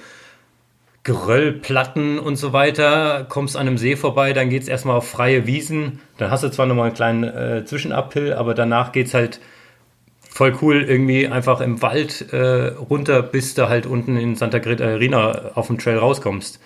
[1.04, 6.00] Geröllplatten und so weiter, kommst an einem See vorbei, dann geht's erstmal auf freie Wiesen,
[6.16, 9.38] dann hast du zwar nochmal einen kleinen äh, Zwischenuphill, aber danach geht's halt
[10.34, 15.52] voll cool irgendwie einfach im Wald äh, runter, bis du halt unten in Santa Catarina
[15.54, 16.58] auf dem Trail rauskommst.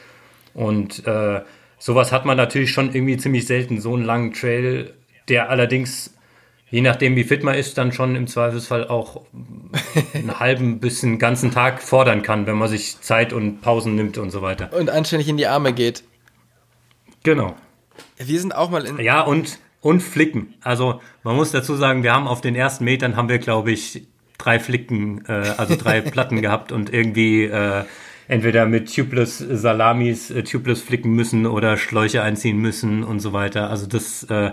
[0.55, 1.41] Und äh,
[1.79, 4.95] sowas hat man natürlich schon irgendwie ziemlich selten, so einen langen Trail,
[5.29, 6.15] der allerdings,
[6.71, 9.23] je nachdem wie fit man ist, dann schon im Zweifelsfall auch
[10.15, 14.19] einen halben bis einen ganzen Tag fordern kann, wenn man sich Zeit und Pausen nimmt
[14.19, 14.73] und so weiter.
[14.73, 16.05] Und anständig in die Arme geht.
[17.23, 17.55] Genau.
[18.17, 18.99] Wir sind auch mal in.
[18.99, 20.55] Ja, und, und flicken.
[20.63, 24.07] Also man muss dazu sagen, wir haben auf den ersten Metern haben wir, glaube ich,
[24.39, 27.85] drei Flicken, äh, also drei Platten gehabt und irgendwie äh,
[28.29, 33.71] entweder mit Tubeless Salamis äh, Tubeless flicken müssen oder Schläuche einziehen müssen und so weiter.
[33.71, 34.53] Also das, äh,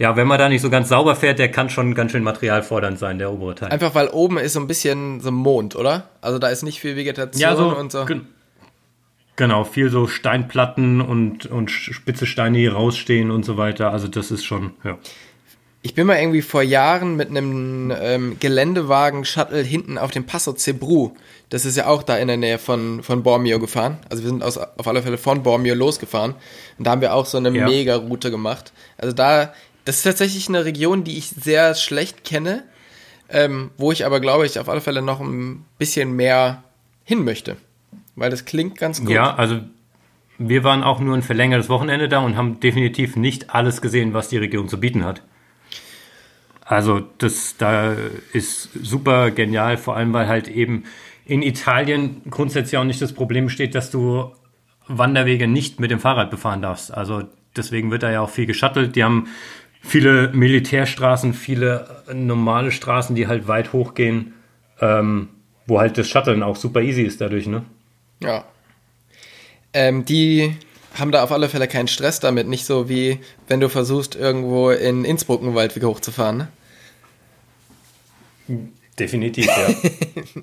[0.00, 2.98] ja, wenn man da nicht so ganz sauber fährt, der kann schon ganz schön materialfordernd
[2.98, 3.68] sein, der obere Teil.
[3.68, 6.08] Einfach weil oben ist so ein bisschen so Mond, oder?
[6.22, 8.06] Also da ist nicht viel Vegetation ja, so, und so.
[9.36, 13.92] Genau, viel so Steinplatten und, und spitze Steine, die rausstehen und so weiter.
[13.92, 14.96] Also das ist schon, ja.
[15.82, 21.12] Ich bin mal irgendwie vor Jahren mit einem ähm, Geländewagen-Shuttle hinten auf dem Passo Cebru,
[21.50, 23.98] das ist ja auch da in der Nähe von, von Bormio gefahren.
[24.08, 26.36] Also wir sind aus, auf alle Fälle von Bormio losgefahren.
[26.78, 27.66] Und da haben wir auch so eine ja.
[27.66, 28.72] Mega-Route gemacht.
[28.96, 29.52] Also da,
[29.84, 32.64] das ist tatsächlich eine Region, die ich sehr schlecht kenne,
[33.28, 36.62] ähm, wo ich aber, glaube ich, auf alle Fälle noch ein bisschen mehr
[37.04, 37.56] hin möchte.
[38.16, 39.10] Weil das klingt ganz gut.
[39.10, 39.60] Ja, also
[40.38, 44.28] wir waren auch nur ein verlängertes Wochenende da und haben definitiv nicht alles gesehen, was
[44.28, 45.22] die Region zu bieten hat.
[46.64, 47.94] Also das da
[48.32, 50.84] ist super genial, vor allem weil halt eben
[51.24, 54.32] in Italien grundsätzlich auch nicht das Problem besteht, dass du
[54.86, 56.92] Wanderwege nicht mit dem Fahrrad befahren darfst.
[56.92, 57.24] Also
[57.56, 58.96] deswegen wird da ja auch viel geschattelt.
[58.96, 59.28] Die haben
[59.80, 64.34] viele Militärstraßen, viele normale Straßen, die halt weit hochgehen,
[64.80, 65.28] ähm,
[65.66, 67.64] wo halt das Shutteln auch super easy ist dadurch, ne?
[68.22, 68.44] Ja.
[69.72, 70.56] Ähm, die
[70.98, 74.70] haben da auf alle Fälle keinen Stress damit, nicht so wie wenn du versuchst, irgendwo
[74.70, 76.48] in Innsbruck einen Waldweg hochzufahren, ne?
[78.98, 79.68] Definitiv, ja.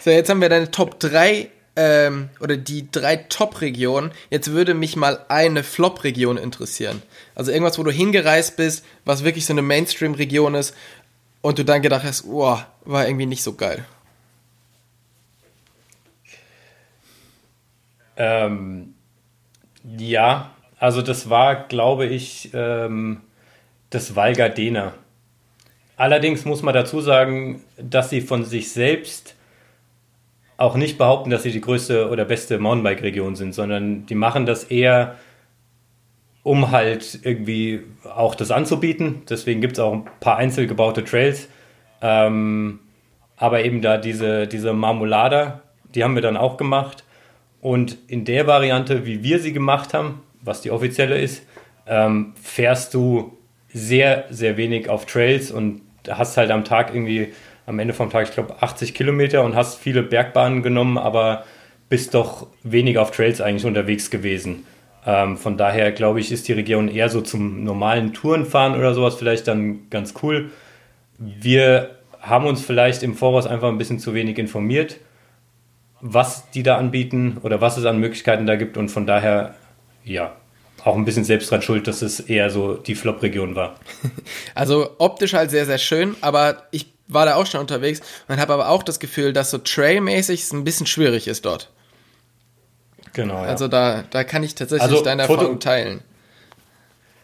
[0.00, 4.12] so, jetzt haben wir deine Top 3 ähm, oder die drei Top-Regionen.
[4.30, 7.02] Jetzt würde mich mal eine Flop-Region interessieren.
[7.34, 10.74] Also irgendwas, wo du hingereist bist, was wirklich so eine Mainstream-Region ist
[11.40, 13.84] und du dann gedacht hast, oh, war irgendwie nicht so geil.
[18.16, 18.94] Ähm,
[19.84, 23.22] ja, also das war, glaube ich, ähm,
[23.88, 24.94] das Val Gardena.
[25.96, 29.34] Allerdings muss man dazu sagen, dass sie von sich selbst
[30.60, 34.64] auch nicht behaupten, dass sie die größte oder beste Mountainbike-Region sind, sondern die machen das
[34.64, 35.16] eher,
[36.42, 39.22] um halt irgendwie auch das anzubieten.
[39.28, 41.48] Deswegen gibt es auch ein paar einzeln gebaute Trails.
[42.02, 42.80] Ähm,
[43.36, 45.62] aber eben da diese, diese Marmolada,
[45.94, 47.04] die haben wir dann auch gemacht.
[47.62, 51.42] Und in der Variante, wie wir sie gemacht haben, was die offizielle ist,
[51.86, 53.38] ähm, fährst du
[53.72, 57.32] sehr, sehr wenig auf Trails und hast halt am Tag irgendwie,
[57.70, 61.44] am Ende vom Tag, ich glaube, 80 Kilometer und hast viele Bergbahnen genommen, aber
[61.88, 64.66] bist doch weniger auf Trails eigentlich unterwegs gewesen.
[65.06, 69.14] Ähm, von daher glaube ich, ist die Region eher so zum normalen Tourenfahren oder sowas
[69.14, 70.50] vielleicht dann ganz cool.
[71.16, 74.96] Wir haben uns vielleicht im Voraus einfach ein bisschen zu wenig informiert,
[76.00, 79.54] was die da anbieten oder was es an Möglichkeiten da gibt und von daher,
[80.04, 80.34] ja,
[80.84, 83.76] auch ein bisschen selbst dran schuld, dass es eher so die Flop-Region war.
[84.54, 88.52] Also optisch halt sehr, sehr schön, aber ich war da auch schon unterwegs und habe
[88.52, 91.70] aber auch das Gefühl, dass so trailmäßig es ein bisschen schwierig ist dort.
[93.12, 93.42] Genau.
[93.42, 93.48] Ja.
[93.48, 96.02] Also da, da kann ich tatsächlich also deine Foto Erfahrung teilen.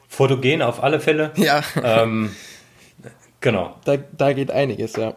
[0.08, 1.32] Fotogen auf alle Fälle.
[1.36, 1.62] Ja.
[1.82, 2.34] Ähm,
[3.40, 3.76] genau.
[3.84, 5.14] Da, da geht einiges, ja.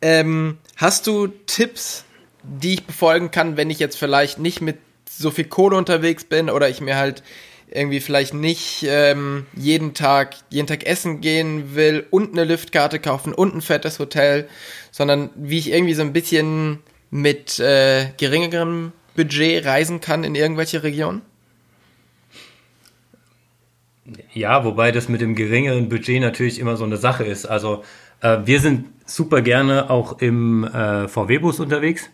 [0.00, 2.04] Ähm, hast du Tipps,
[2.42, 6.50] die ich befolgen kann, wenn ich jetzt vielleicht nicht mit so viel Kohle unterwegs bin
[6.50, 7.22] oder ich mir halt
[7.70, 13.32] irgendwie vielleicht nicht ähm, jeden Tag jeden Tag essen gehen will und eine Liftkarte kaufen
[13.32, 14.48] und ein fettes Hotel,
[14.90, 20.82] sondern wie ich irgendwie so ein bisschen mit äh, geringerem Budget reisen kann in irgendwelche
[20.82, 21.22] Regionen?
[24.32, 27.46] Ja, wobei das mit dem geringeren Budget natürlich immer so eine Sache ist.
[27.46, 27.84] Also
[28.20, 32.08] äh, wir sind super gerne auch im äh, VW-Bus unterwegs,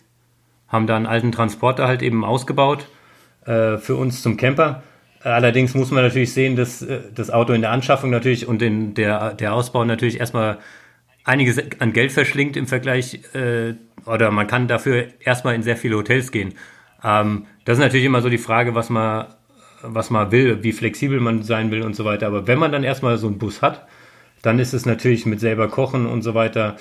[0.67, 2.87] haben da einen alten Transporter halt eben ausgebaut
[3.45, 4.83] äh, für uns zum Camper.
[5.25, 8.93] Allerdings muss man natürlich sehen, dass äh, das Auto in der Anschaffung natürlich und in
[8.93, 10.59] der, der Ausbau natürlich erstmal
[11.23, 13.73] einiges an Geld verschlingt im Vergleich, äh,
[14.05, 16.53] oder man kann dafür erstmal in sehr viele Hotels gehen.
[17.03, 19.25] Ähm, das ist natürlich immer so die Frage, was man,
[19.81, 22.27] was man will, wie flexibel man sein will und so weiter.
[22.27, 23.87] Aber wenn man dann erstmal so einen Bus hat,
[24.43, 26.75] dann ist es natürlich mit selber kochen und so weiter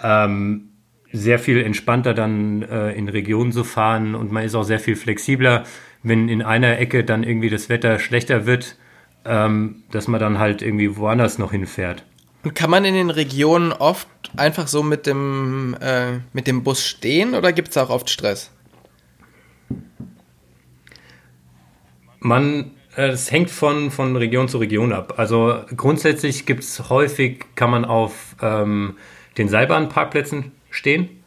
[0.00, 0.67] ähm,
[1.12, 4.96] sehr viel entspannter dann äh, in Regionen zu fahren und man ist auch sehr viel
[4.96, 5.64] flexibler
[6.02, 8.76] wenn in einer Ecke dann irgendwie das Wetter schlechter wird,
[9.24, 12.04] ähm, dass man dann halt irgendwie woanders noch hinfährt.
[12.44, 16.84] Und kann man in den Regionen oft einfach so mit dem, äh, mit dem Bus
[16.84, 18.50] stehen oder gibt es auch oft Stress?
[22.20, 25.14] Man, äh, es hängt von, von Region zu Region ab.
[25.16, 28.96] Also grundsätzlich gibt es häufig, kann man auf ähm,
[29.36, 31.22] den Seilbahnparkplätzen stehen.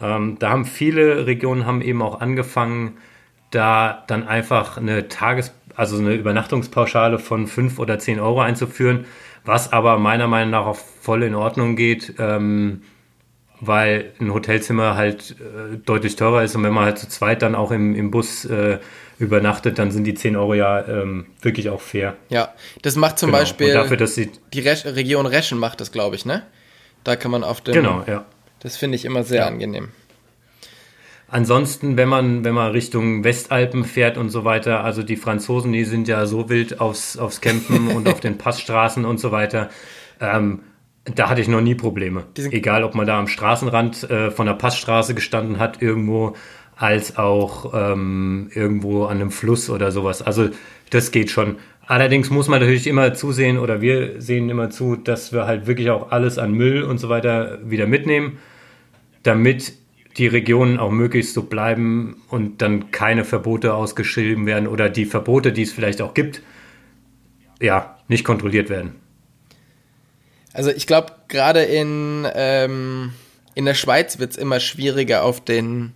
[0.00, 2.98] Ähm, da haben viele Regionen haben eben auch angefangen,
[3.50, 9.06] da dann einfach eine Tages-, also eine Übernachtungspauschale von 5 oder 10 Euro einzuführen,
[9.44, 12.82] was aber meiner Meinung nach auch voll in Ordnung geht, ähm,
[13.60, 17.54] weil ein Hotelzimmer halt äh, deutlich teurer ist und wenn man halt zu zweit dann
[17.54, 18.78] auch im, im Bus äh,
[19.18, 22.16] übernachtet, dann sind die 10 Euro ja ähm, wirklich auch fair.
[22.28, 23.38] Ja, das macht zum Genau.
[23.38, 26.42] Beispiel dafür, dass sie, die Resch Region Reschen macht das, glaube ich, ne?
[27.02, 27.72] Da kann man auf dem.
[27.72, 28.26] genau, ja.
[28.66, 29.46] Das finde ich immer sehr Ja.
[29.46, 29.90] angenehm.
[31.28, 35.84] Ansonsten, wenn man, wenn man Richtung Westalpen fährt und so weiter, also die Franzosen, die
[35.84, 39.70] sind ja so wild aufs, aufs Campen und auf den Passstraßen und so weiter.
[40.20, 40.62] Ähm,
[41.04, 42.24] da hatte ich noch nie Probleme.
[42.36, 46.34] Egal, ob man da am Straßenrand äh, von der Passstraße gestanden hat, irgendwo,
[46.74, 50.22] als auch ähm, irgendwo an einem Fluss oder sowas.
[50.22, 50.48] Also
[50.90, 51.58] das geht schon.
[51.86, 55.90] Allerdings muss man natürlich immer zusehen oder wir sehen immer zu, dass wir halt wirklich
[55.90, 58.38] auch alles an Müll und so weiter wieder mitnehmen
[59.26, 59.72] damit
[60.16, 65.52] die Regionen auch möglichst so bleiben und dann keine Verbote ausgeschrieben werden oder die Verbote,
[65.52, 66.42] die es vielleicht auch gibt,
[67.60, 68.94] ja, nicht kontrolliert werden.
[70.52, 73.12] Also ich glaube, gerade in, ähm,
[73.54, 75.92] in der Schweiz wird es immer schwieriger, auf den,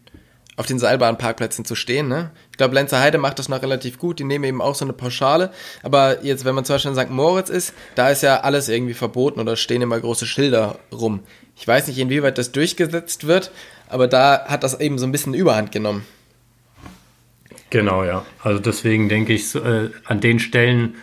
[0.56, 2.08] auf den Seilbahnparkplätzen zu stehen.
[2.08, 2.30] Ne?
[2.50, 4.18] Ich glaube, Lenzer Heide macht das noch relativ gut.
[4.18, 5.50] Die nehmen eben auch so eine Pauschale.
[5.82, 7.10] Aber jetzt, wenn man zum Beispiel in St.
[7.10, 11.20] Moritz ist, da ist ja alles irgendwie verboten oder stehen immer große Schilder rum.
[11.60, 13.50] Ich weiß nicht, inwieweit das durchgesetzt wird,
[13.86, 16.06] aber da hat das eben so ein bisschen Überhand genommen.
[17.68, 18.24] Genau, ja.
[18.42, 20.94] Also deswegen denke ich, äh, an den Stellen,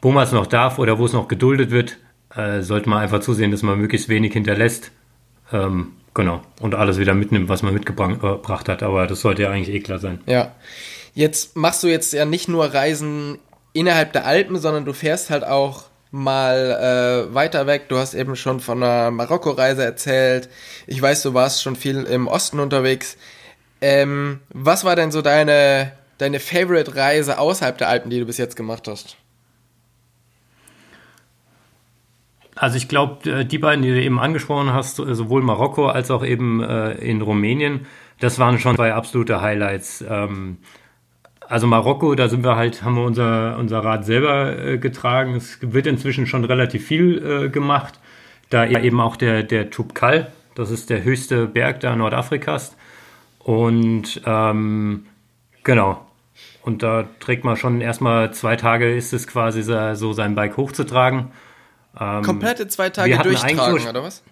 [0.00, 1.98] wo man es noch darf oder wo es noch geduldet wird,
[2.32, 4.92] äh, sollte man einfach zusehen, dass man möglichst wenig hinterlässt.
[5.52, 6.42] Ähm, genau.
[6.60, 8.84] Und alles wieder mitnimmt, was man mitgebracht hat.
[8.84, 10.20] Aber das sollte ja eigentlich eh klar sein.
[10.26, 10.54] Ja.
[11.12, 13.40] Jetzt machst du jetzt ja nicht nur Reisen
[13.72, 17.88] innerhalb der Alpen, sondern du fährst halt auch mal äh, weiter weg.
[17.88, 20.48] Du hast eben schon von einer Marokko-Reise erzählt.
[20.86, 23.16] Ich weiß, du warst schon viel im Osten unterwegs.
[23.80, 28.54] Ähm, was war denn so deine, deine Favorite-Reise außerhalb der Alpen, die du bis jetzt
[28.54, 29.16] gemacht hast?
[32.54, 36.62] Also ich glaube, die beiden, die du eben angesprochen hast, sowohl Marokko als auch eben
[36.62, 37.86] äh, in Rumänien,
[38.20, 40.04] das waren schon zwei absolute Highlights.
[40.06, 40.58] Ähm,
[41.52, 45.34] also Marokko, da sind wir halt, haben wir unser, unser Rad selber äh, getragen.
[45.34, 48.00] Es wird inzwischen schon relativ viel äh, gemacht.
[48.48, 52.74] Da eben auch der, der Tubkal, das ist der höchste Berg da Nordafrikas.
[53.38, 55.04] Und ähm,
[55.62, 56.06] genau.
[56.62, 61.32] Und da trägt man schon erstmal zwei Tage, ist es quasi so, sein Bike hochzutragen.
[62.00, 64.22] Ähm, Komplette zwei Tage durchtragen, oder was?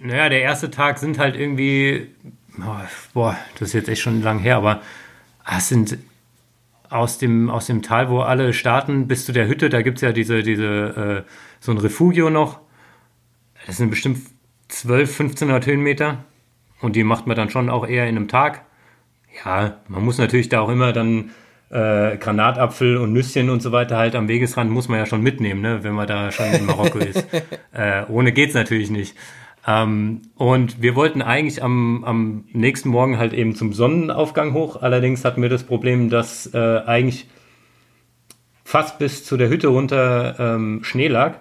[0.00, 2.14] Naja, der erste Tag sind halt irgendwie,
[2.60, 2.76] oh,
[3.14, 4.82] boah, das ist jetzt echt schon lang her, aber
[5.46, 5.98] es sind
[6.90, 10.02] aus dem, aus dem Tal, wo alle starten, bis zu der Hütte, da gibt es
[10.02, 11.30] ja diese, diese, äh,
[11.60, 12.60] so ein Refugio noch.
[13.66, 14.18] Das sind bestimmt
[14.68, 16.24] 12, 1500 Höhenmeter
[16.80, 18.62] und die macht man dann schon auch eher in einem Tag.
[19.44, 21.30] Ja, man muss natürlich da auch immer dann
[21.70, 25.60] äh, Granatapfel und Nüsschen und so weiter halt am Wegesrand muss man ja schon mitnehmen,
[25.60, 27.26] ne, wenn man da schon in Marokko ist.
[27.76, 29.16] Äh, ohne geht's natürlich nicht.
[29.66, 34.82] Ähm, und wir wollten eigentlich am, am nächsten Morgen halt eben zum Sonnenaufgang hoch.
[34.82, 37.26] Allerdings hatten wir das Problem, dass äh, eigentlich
[38.64, 41.38] fast bis zu der Hütte runter ähm, Schnee lag.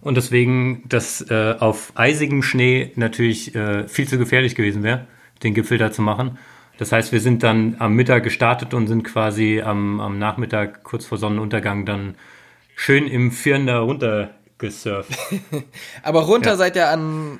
[0.00, 5.06] Und deswegen das äh, auf eisigem Schnee natürlich äh, viel zu gefährlich gewesen wäre,
[5.42, 6.38] den Gipfel da zu machen.
[6.78, 11.06] Das heißt, wir sind dann am Mittag gestartet und sind quasi am, am Nachmittag kurz
[11.06, 12.14] vor Sonnenuntergang dann
[12.74, 13.86] schön im Firnder
[14.62, 15.10] runtergesurft.
[16.02, 16.56] Aber runter Ja.
[16.56, 17.38] seid ihr an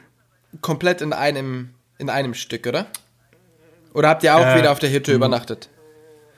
[0.60, 2.86] komplett in einem in einem Stück, oder?
[3.94, 5.70] Oder habt ihr auch Äh, wieder auf der Hütte übernachtet?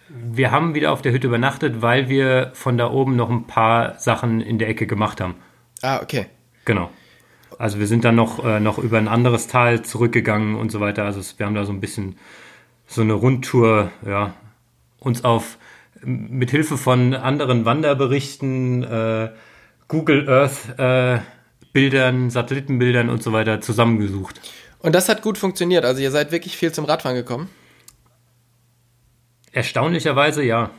[0.08, 3.98] Wir haben wieder auf der Hütte übernachtet, weil wir von da oben noch ein paar
[3.98, 5.34] Sachen in der Ecke gemacht haben.
[5.82, 6.26] Ah, okay.
[6.64, 6.90] Genau.
[7.58, 11.04] Also wir sind dann noch, äh, noch über ein anderes Tal zurückgegangen und so weiter.
[11.04, 12.16] Also es, wir haben da so ein bisschen
[12.86, 14.34] so eine Rundtour, ja,
[15.00, 15.58] uns auf
[16.04, 19.30] mit Hilfe von anderen Wanderberichten, äh,
[19.88, 21.20] Google Earth äh,
[21.72, 24.40] Bildern, Satellitenbildern und so weiter zusammengesucht.
[24.80, 25.84] Und das hat gut funktioniert.
[25.84, 27.48] Also ihr seid wirklich viel zum Radfahren gekommen.
[29.52, 30.70] Erstaunlicherweise ja.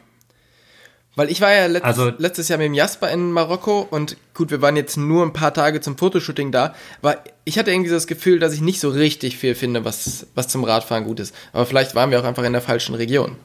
[1.16, 4.52] Weil ich war ja letzt, Also- letztes Jahr mit dem Jasper in Marokko und gut,
[4.52, 8.08] wir waren jetzt nur ein paar Tage zum Fotoshooting da, aber ich hatte irgendwie das
[8.08, 11.36] Gefühl, dass ich nicht so richtig viel finde, was, was zum Radfahren gut ist.
[11.52, 13.36] Aber vielleicht waren wir auch einfach in der falschen Region.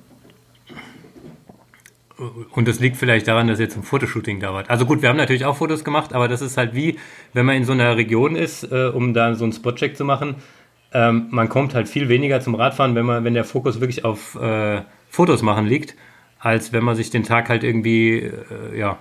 [2.16, 4.70] Und das liegt vielleicht daran, dass ihr zum Fotoshooting da wart.
[4.70, 6.98] Also gut, wir haben natürlich auch Fotos gemacht, aber das ist halt wie,
[7.32, 10.36] wenn man in so einer Region ist, äh, um da so einen Spotcheck zu machen.
[10.92, 14.36] Ähm, man kommt halt viel weniger zum Radfahren, wenn man, wenn der Fokus wirklich auf
[14.36, 15.96] äh, Fotos machen liegt,
[16.38, 18.98] als wenn man sich den Tag halt irgendwie, äh, ja,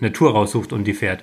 [0.00, 1.22] eine Tour raussucht und die fährt.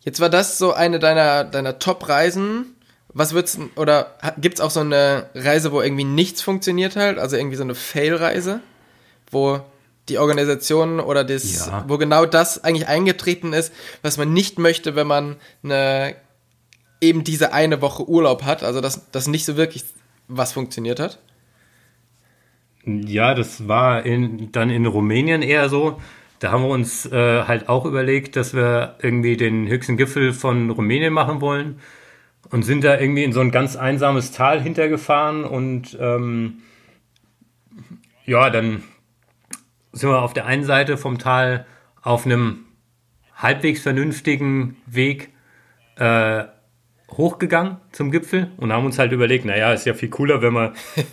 [0.00, 2.76] Jetzt war das so eine deiner, deiner Top-Reisen.
[3.08, 7.18] Was wird's, oder gibt's auch so eine Reise, wo irgendwie nichts funktioniert halt?
[7.18, 8.60] Also irgendwie so eine Fail-Reise?
[9.30, 9.60] Wo,
[10.08, 11.84] die Organisation oder das, Ja.
[11.88, 13.72] wo genau das eigentlich eingetreten ist,
[14.02, 16.14] was man nicht möchte, wenn man eine,
[17.00, 19.84] eben diese eine Woche Urlaub hat, also dass das nicht so wirklich
[20.28, 21.18] was funktioniert hat.
[22.86, 26.00] Ja, das war in, dann in Rumänien eher so.
[26.38, 30.68] Da haben wir uns äh, halt auch überlegt, dass wir irgendwie den höchsten Gipfel von
[30.70, 31.80] Rumänien machen wollen
[32.50, 36.58] und sind da irgendwie in so ein ganz einsames Tal hintergefahren und ähm,
[38.26, 38.82] ja, dann
[39.94, 41.66] sind wir auf der einen Seite vom Tal
[42.02, 42.66] auf einem
[43.36, 45.32] halbwegs vernünftigen Weg
[45.96, 46.44] äh,
[47.10, 50.72] hochgegangen zum Gipfel und haben uns halt überlegt, naja, ist ja viel cooler, wenn man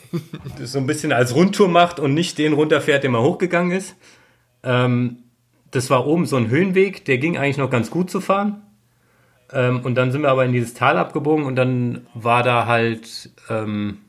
[0.57, 3.95] das so ein bisschen als Rundtour macht und nicht den runterfährt, der mal hochgegangen ist.
[4.63, 5.17] Ähm,
[5.69, 8.63] das war oben so ein Höhenweg, der ging eigentlich noch ganz gut zu fahren.
[9.53, 13.29] Ähm, und dann sind wir aber in dieses Tal abgebogen und dann war da halt,
[13.49, 13.99] ähm,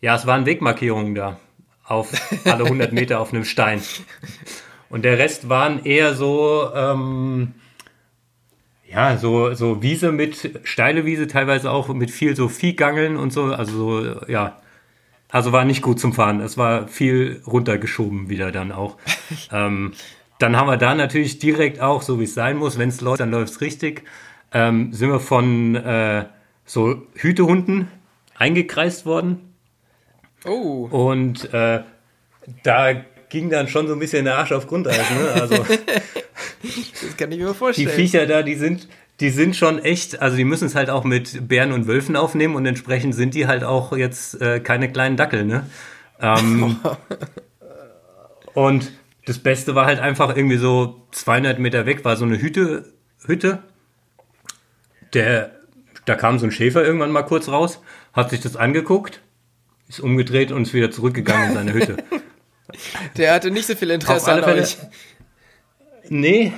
[0.00, 1.38] ja, es waren Wegmarkierungen da
[1.84, 2.10] auf
[2.44, 3.80] alle 100 Meter auf einem Stein.
[4.88, 7.54] Und der Rest waren eher so, ähm,
[8.88, 13.44] ja, so, so Wiese mit, steile Wiese, teilweise auch mit viel so Viehgangeln und so,
[13.46, 14.60] also so, ja.
[15.30, 16.40] Also war nicht gut zum Fahren.
[16.40, 18.98] Es war viel runtergeschoben wieder dann auch.
[19.52, 19.94] ähm,
[20.38, 23.20] dann haben wir da natürlich direkt auch, so wie es sein muss, wenn es läuft,
[23.20, 24.04] dann läuft es richtig,
[24.52, 26.26] ähm, sind wir von äh,
[26.64, 27.88] so Hütehunden
[28.36, 29.53] eingekreist worden.
[30.44, 31.80] Oh, Und äh,
[32.62, 32.92] da
[33.28, 34.98] ging dann schon so ein bisschen der Arsch auf Grundeis.
[35.10, 35.40] Ne?
[35.40, 35.56] Also
[36.62, 37.88] das kann ich mir die vorstellen.
[37.88, 38.88] Viecher da, die sind,
[39.20, 42.54] die sind schon echt, also die müssen es halt auch mit Bären und Wölfen aufnehmen
[42.54, 45.66] und entsprechend sind die halt auch jetzt äh, keine kleinen Dackel, ne?
[46.20, 46.76] Ähm,
[48.54, 48.92] und
[49.26, 52.92] das Beste war halt einfach irgendwie so 200 Meter weg war so eine Hütte,
[53.24, 53.62] Hütte.
[55.12, 55.52] Der,
[56.04, 57.80] da kam so ein Schäfer irgendwann mal kurz raus,
[58.12, 59.20] hat sich das angeguckt,
[59.94, 61.96] ist umgedreht und ist wieder zurückgegangen in seine Hütte.
[63.16, 64.62] Der hatte nicht so viel Interesse Auf alle an Fälle.
[64.62, 64.76] euch.
[66.10, 66.52] Nee,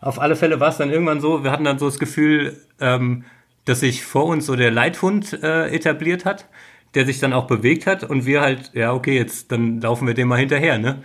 [0.00, 3.24] auf alle Fälle war es dann irgendwann so, wir hatten dann so das Gefühl, ähm,
[3.64, 6.46] dass sich vor uns so der Leithund äh, etabliert hat,
[6.94, 10.14] der sich dann auch bewegt hat und wir halt, ja, okay, jetzt dann laufen wir
[10.14, 11.02] dem mal hinterher, ne?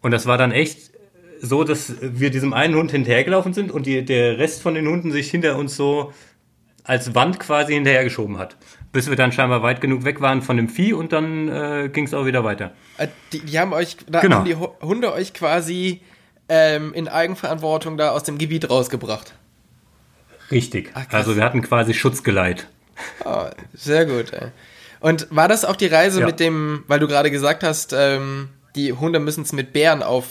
[0.00, 0.92] Und das war dann echt
[1.40, 5.12] so, dass wir diesem einen Hund hinterhergelaufen sind und die, der Rest von den Hunden
[5.12, 6.12] sich hinter uns so
[6.84, 8.56] als Wand quasi hinterhergeschoben hat.
[8.92, 12.04] Bis wir dann scheinbar weit genug weg waren von dem Vieh und dann äh, ging
[12.04, 12.72] es auch wieder weiter.
[12.98, 14.36] Äh, Die, die haben euch, da Genau.
[14.36, 16.02] haben die Hu- Hunde euch quasi
[16.48, 19.32] ähm, in Eigenverantwortung da aus dem Gebiet rausgebracht.
[20.50, 20.90] Richtig.
[20.94, 22.66] Ach, also wir hatten quasi Schutzgeleit.
[23.24, 24.32] Oh, sehr gut.
[24.32, 24.48] Ey.
[25.00, 26.26] Und war das auch die Reise Ja.
[26.26, 30.26] mit dem, weil du gerade gesagt hast, ähm, die Hunde müssen es mit Bären auf,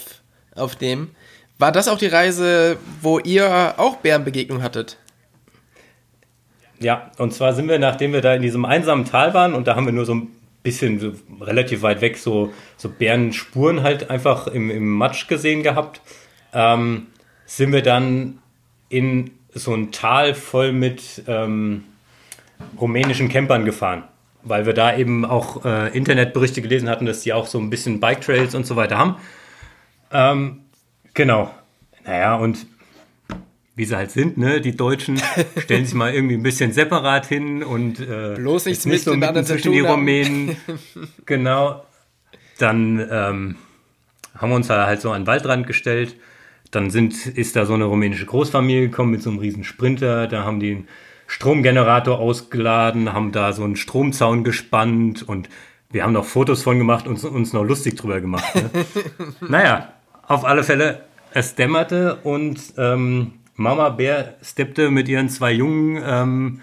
[0.54, 1.14] aufnehmen.
[1.58, 4.98] War das auch die Reise, wo ihr auch Bärenbegegnung hattet?
[6.82, 9.76] Ja, und zwar sind wir, nachdem wir da in diesem einsamen Tal waren und da
[9.76, 10.28] haben wir nur so ein
[10.62, 16.00] bisschen so relativ weit weg so, so Bärenspuren halt einfach im, im Matsch gesehen gehabt,
[16.52, 17.08] ähm,
[17.46, 18.38] sind wir dann
[18.88, 21.84] in so ein Tal voll mit ähm,
[22.80, 24.04] rumänischen Campern gefahren,
[24.42, 28.00] weil wir da eben auch äh, Internetberichte gelesen hatten, dass die auch so ein bisschen
[28.00, 29.16] Bike Trails und so weiter haben.
[30.10, 30.60] Ähm,
[31.14, 31.52] genau.
[32.04, 32.66] Naja, und
[33.74, 34.60] wie sie halt sind, ne?
[34.60, 35.20] Die Deutschen
[35.56, 39.44] stellen sich mal irgendwie ein bisschen separat hin und äh, Bloß nichts nicht so mitten
[39.44, 39.80] zwischen die.
[39.80, 40.56] Rumänen.
[41.26, 41.84] genau.
[42.58, 43.56] Dann ähm,
[44.36, 46.16] haben wir uns da halt so an den Waldrand gestellt.
[46.70, 50.26] Dann sind, ist da so eine rumänische Großfamilie gekommen mit so einem riesen Sprinter.
[50.26, 50.88] Da haben die einen
[51.26, 55.48] Stromgenerator ausgeladen, haben da so einen Stromzaun gespannt und
[55.90, 58.54] wir haben noch Fotos von gemacht und uns noch lustig drüber gemacht.
[58.54, 58.70] Ne?
[59.48, 59.92] naja,
[60.26, 63.32] auf alle Fälle, es dämmerte und ähm,
[63.62, 66.60] Mama Bär steppte mit ihren zwei Jungen ähm,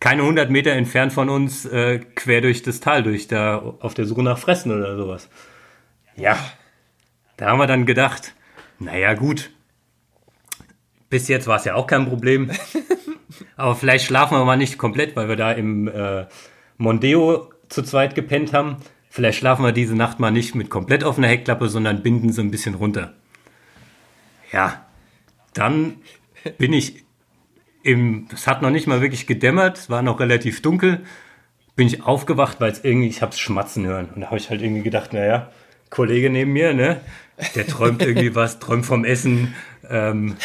[0.00, 4.06] keine 100 Meter entfernt von uns äh, quer durch das Tal durch, da auf der
[4.06, 5.28] Suche nach Fressen oder sowas.
[6.16, 6.38] Ja,
[7.36, 8.34] da haben wir dann gedacht,
[8.78, 9.50] naja gut,
[11.10, 12.50] bis jetzt war es ja auch kein Problem,
[13.56, 16.26] aber vielleicht schlafen wir mal nicht komplett, weil wir da im äh,
[16.78, 18.76] Mondeo zu zweit gepennt haben.
[19.10, 22.50] Vielleicht schlafen wir diese Nacht mal nicht mit komplett offener Heckklappe, sondern binden sie ein
[22.50, 23.14] bisschen runter.
[24.52, 24.84] Ja,
[25.54, 25.96] dann
[26.58, 27.04] bin ich
[27.82, 31.00] im, es hat noch nicht mal wirklich gedämmert, es war noch relativ dunkel,
[31.76, 34.10] bin ich aufgewacht, weil es irgendwie, ich hab's schmatzen hören.
[34.14, 35.50] Und da habe ich halt irgendwie gedacht, naja,
[35.88, 37.00] Kollege neben mir, ne,
[37.54, 39.54] der träumt irgendwie was, träumt vom Essen,
[39.88, 40.36] ähm,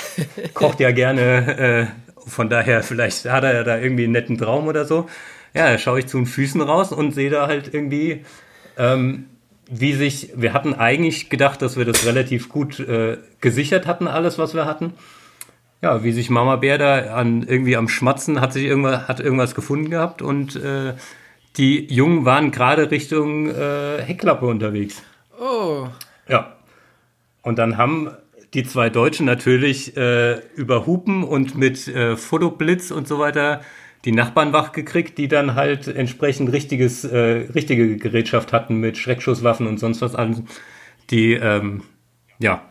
[0.54, 1.86] kocht ja gerne, äh,
[2.28, 5.08] von daher vielleicht hat er ja da irgendwie einen netten Traum oder so.
[5.54, 8.26] Ja, da schaue ich zu den Füßen raus und sehe da halt irgendwie,
[8.78, 9.28] ähm,
[9.68, 14.38] wie sich, wir hatten eigentlich gedacht, dass wir das relativ gut äh, gesichert hatten, alles,
[14.38, 14.94] was wir hatten.
[15.82, 19.56] Ja, wie sich Mama Bär da an, irgendwie am Schmatzen hat sich irgendwas, hat irgendwas
[19.56, 20.94] gefunden gehabt und äh,
[21.58, 25.02] die Jungen waren gerade Richtung äh, Heckklappe unterwegs.
[25.40, 25.88] Oh,
[26.28, 26.54] Ja.
[27.42, 28.10] Und dann haben
[28.56, 33.62] die zwei Deutschen natürlich äh, über Hupen und mit äh, Fotoblitz und so weiter
[34.06, 39.66] die Nachbarn wach gekriegt, die dann halt entsprechend richtiges, äh, richtige Gerätschaft hatten mit Schreckschusswaffen
[39.66, 40.44] und sonst was alles.
[41.10, 41.84] Die, ähm,
[42.40, 42.64] ja.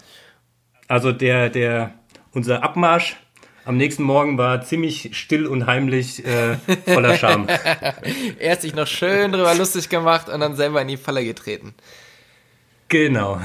[0.87, 1.93] Also der, der,
[2.32, 3.16] unser Abmarsch
[3.64, 6.57] am nächsten Morgen war ziemlich still und heimlich äh,
[6.87, 7.49] voller Scham.
[8.39, 11.74] er hat sich noch schön drüber lustig gemacht und dann selber in die Falle getreten.
[12.89, 13.41] Genau.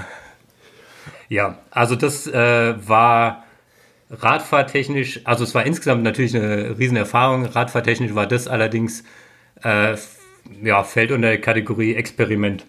[1.30, 3.46] Ja, also das äh, war
[4.10, 7.46] radfahrtechnisch, also es war insgesamt natürlich eine Riesenerfahrung.
[7.46, 9.04] Radfahrtechnisch war das allerdings,
[9.64, 9.96] äh,
[10.64, 12.66] ja, fällt unter die Kategorie Experiment.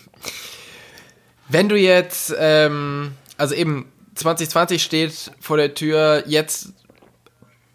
[1.48, 6.72] Wenn du jetzt, ähm, also eben 2020 steht vor der Tür, jetzt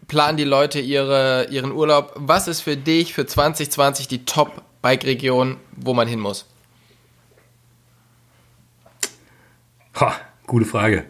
[0.07, 2.13] planen die Leute ihre, ihren Urlaub.
[2.15, 6.45] Was ist für dich für 2020 die Top-Bike-Region, wo man hin muss?
[9.95, 11.05] Ha, gute Frage.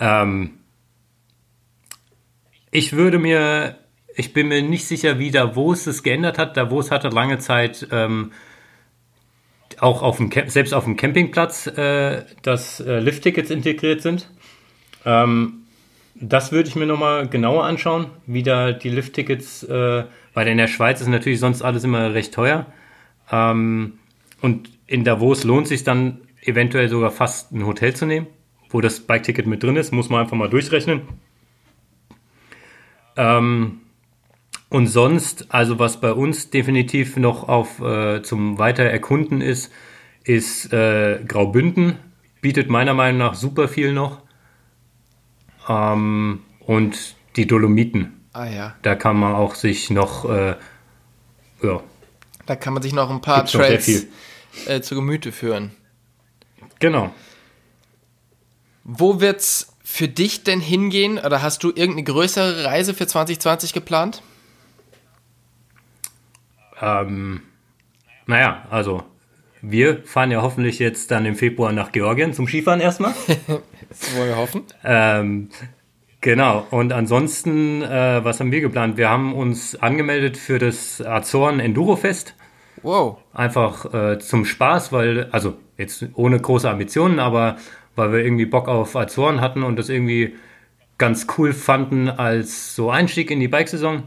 [0.00, 0.58] Ähm,
[2.70, 3.78] ich würde mir,
[4.14, 6.56] ich bin mir nicht sicher, wie Davos es geändert hat.
[6.56, 8.32] Davos hatte lange Zeit ähm,
[9.78, 14.30] auch auf dem, selbst auf dem Campingplatz, äh, dass äh, Lift-Tickets integriert sind.
[15.04, 15.62] Ähm,
[16.14, 20.66] das würde ich mir nochmal genauer anschauen, wie da die Lift-Tickets, äh, weil in der
[20.66, 22.66] Schweiz ist natürlich sonst alles immer recht teuer.
[23.30, 23.98] Ähm,
[24.40, 28.28] und in Davos lohnt sich dann eventuell sogar fast ein Hotel zu nehmen,
[28.70, 31.02] wo das Bike-Ticket mit drin ist, muss man einfach mal durchrechnen.
[33.16, 33.80] Ähm,
[34.68, 39.72] und sonst, also was bei uns definitiv noch auf äh, zum weiter erkunden ist,
[40.24, 41.98] ist äh, Graubünden.
[42.40, 44.22] Bietet meiner Meinung nach super viel noch.
[45.68, 48.20] Ähm, und die Dolomiten.
[48.32, 48.74] Ah ja.
[48.82, 50.56] Da kann man auch sich noch, äh,
[51.62, 51.80] ja.
[52.44, 54.06] Da kann man sich noch ein paar Gibt's Trails
[54.66, 55.70] äh, zu Gemüte führen.
[56.80, 57.14] Genau.
[58.88, 61.18] Wo wird's für dich denn hingehen?
[61.18, 64.22] Oder hast du irgendeine größere Reise für 2020 geplant?
[66.80, 67.42] Ähm,
[68.26, 69.02] naja, also
[69.60, 73.12] wir fahren ja hoffentlich jetzt dann im Februar nach Georgien zum Skifahren erstmal.
[73.88, 74.62] das wollen wir hoffen.
[74.84, 75.48] Ähm,
[76.20, 78.96] genau, und ansonsten, äh, was haben wir geplant?
[78.96, 82.36] Wir haben uns angemeldet für das Azoren Enduro Fest.
[82.82, 83.18] Wow.
[83.34, 87.56] Einfach äh, zum Spaß, weil, also jetzt ohne große Ambitionen, aber
[87.96, 90.36] weil wir irgendwie Bock auf Azoren hatten und das irgendwie
[90.98, 94.04] ganz cool fanden als so Einstieg in die Bikesaison.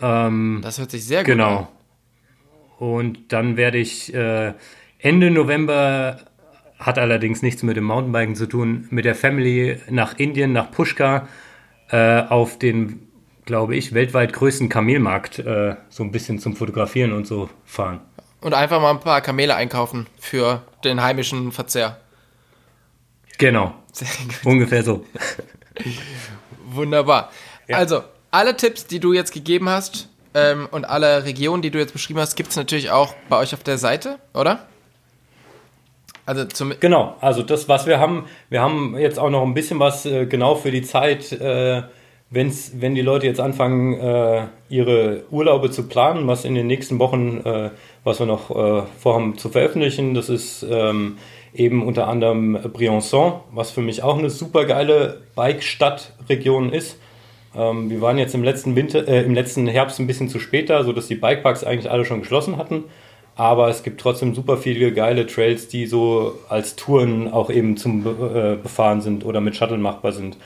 [0.00, 1.48] Ähm, das hört sich sehr gut genau.
[1.48, 1.56] an.
[1.56, 1.68] Genau.
[2.78, 4.54] Und dann werde ich äh,
[4.98, 6.20] Ende November,
[6.78, 11.28] hat allerdings nichts mit dem Mountainbiken zu tun, mit der Family nach Indien, nach Pushkar,
[11.90, 13.08] äh, auf den,
[13.44, 18.00] glaube ich, weltweit größten Kamelmarkt äh, so ein bisschen zum Fotografieren und so fahren.
[18.40, 22.01] Und einfach mal ein paar Kamele einkaufen für den heimischen Verzehr.
[23.38, 23.74] Genau.
[24.44, 25.04] Ungefähr so.
[26.66, 27.30] Wunderbar.
[27.68, 27.76] Ja.
[27.76, 31.92] Also, alle Tipps, die du jetzt gegeben hast, ähm, und alle Regionen, die du jetzt
[31.92, 34.66] beschrieben hast, gibt es natürlich auch bei euch auf der Seite, oder?
[36.24, 39.80] Also zum genau, also das, was wir haben, wir haben jetzt auch noch ein bisschen
[39.80, 41.82] was äh, genau für die Zeit, äh,
[42.30, 46.98] wenn's, wenn die Leute jetzt anfangen, äh, ihre Urlaube zu planen, was in den nächsten
[47.00, 47.70] Wochen, äh,
[48.04, 50.14] was wir noch äh, vorhaben zu veröffentlichen.
[50.14, 51.18] Das ist ähm,
[51.54, 56.98] eben unter anderem Briançon, was für mich auch eine super geile Bike-Stadt-Region ist.
[57.54, 60.84] Ähm, wir waren jetzt im letzten Winter, äh, im letzten Herbst ein bisschen zu später,
[60.84, 62.84] sodass die Bikeparks eigentlich alle schon geschlossen hatten.
[63.34, 68.06] Aber es gibt trotzdem super viele geile Trails, die so als Touren auch eben zum
[68.06, 70.36] äh, Befahren sind oder mit Shuttle machbar sind.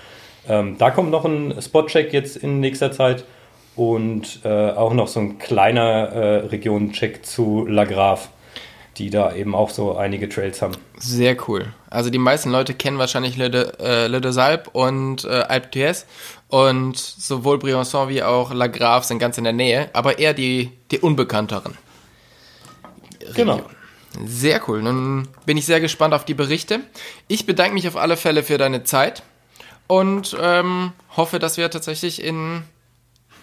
[0.48, 3.24] Ähm, da kommt noch ein Spotcheck jetzt in nächster Zeit
[3.74, 8.20] und äh, auch noch so ein kleiner äh, Regionencheck zu La Grave
[8.98, 10.74] die da eben auch so einige Trails haben.
[10.98, 11.72] Sehr cool.
[11.90, 15.68] Also die meisten Leute kennen wahrscheinlich Le de, äh, Le de Salp und äh, Alpe
[15.68, 16.04] d'Huez
[16.48, 20.72] und sowohl Briançon wie auch La Grave sind ganz in der Nähe, aber eher die,
[20.90, 21.76] die unbekannteren.
[23.34, 23.62] Genau.
[24.24, 24.82] Sehr cool.
[24.82, 26.80] Nun bin ich sehr gespannt auf die Berichte.
[27.28, 29.22] Ich bedanke mich auf alle Fälle für deine Zeit
[29.88, 32.62] und ähm, hoffe, dass wir tatsächlich in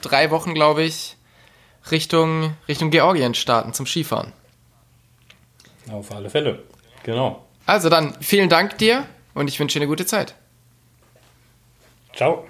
[0.02, 1.16] drei Wochen, glaube ich,
[1.92, 4.32] Richtung, Richtung Georgien starten zum Skifahren.
[5.92, 6.64] Auf alle Fälle.
[7.04, 7.46] Genau.
[7.66, 10.36] Also dann, vielen Dank dir und ich wünsche dir eine gute Zeit.
[12.14, 12.46] Ciao.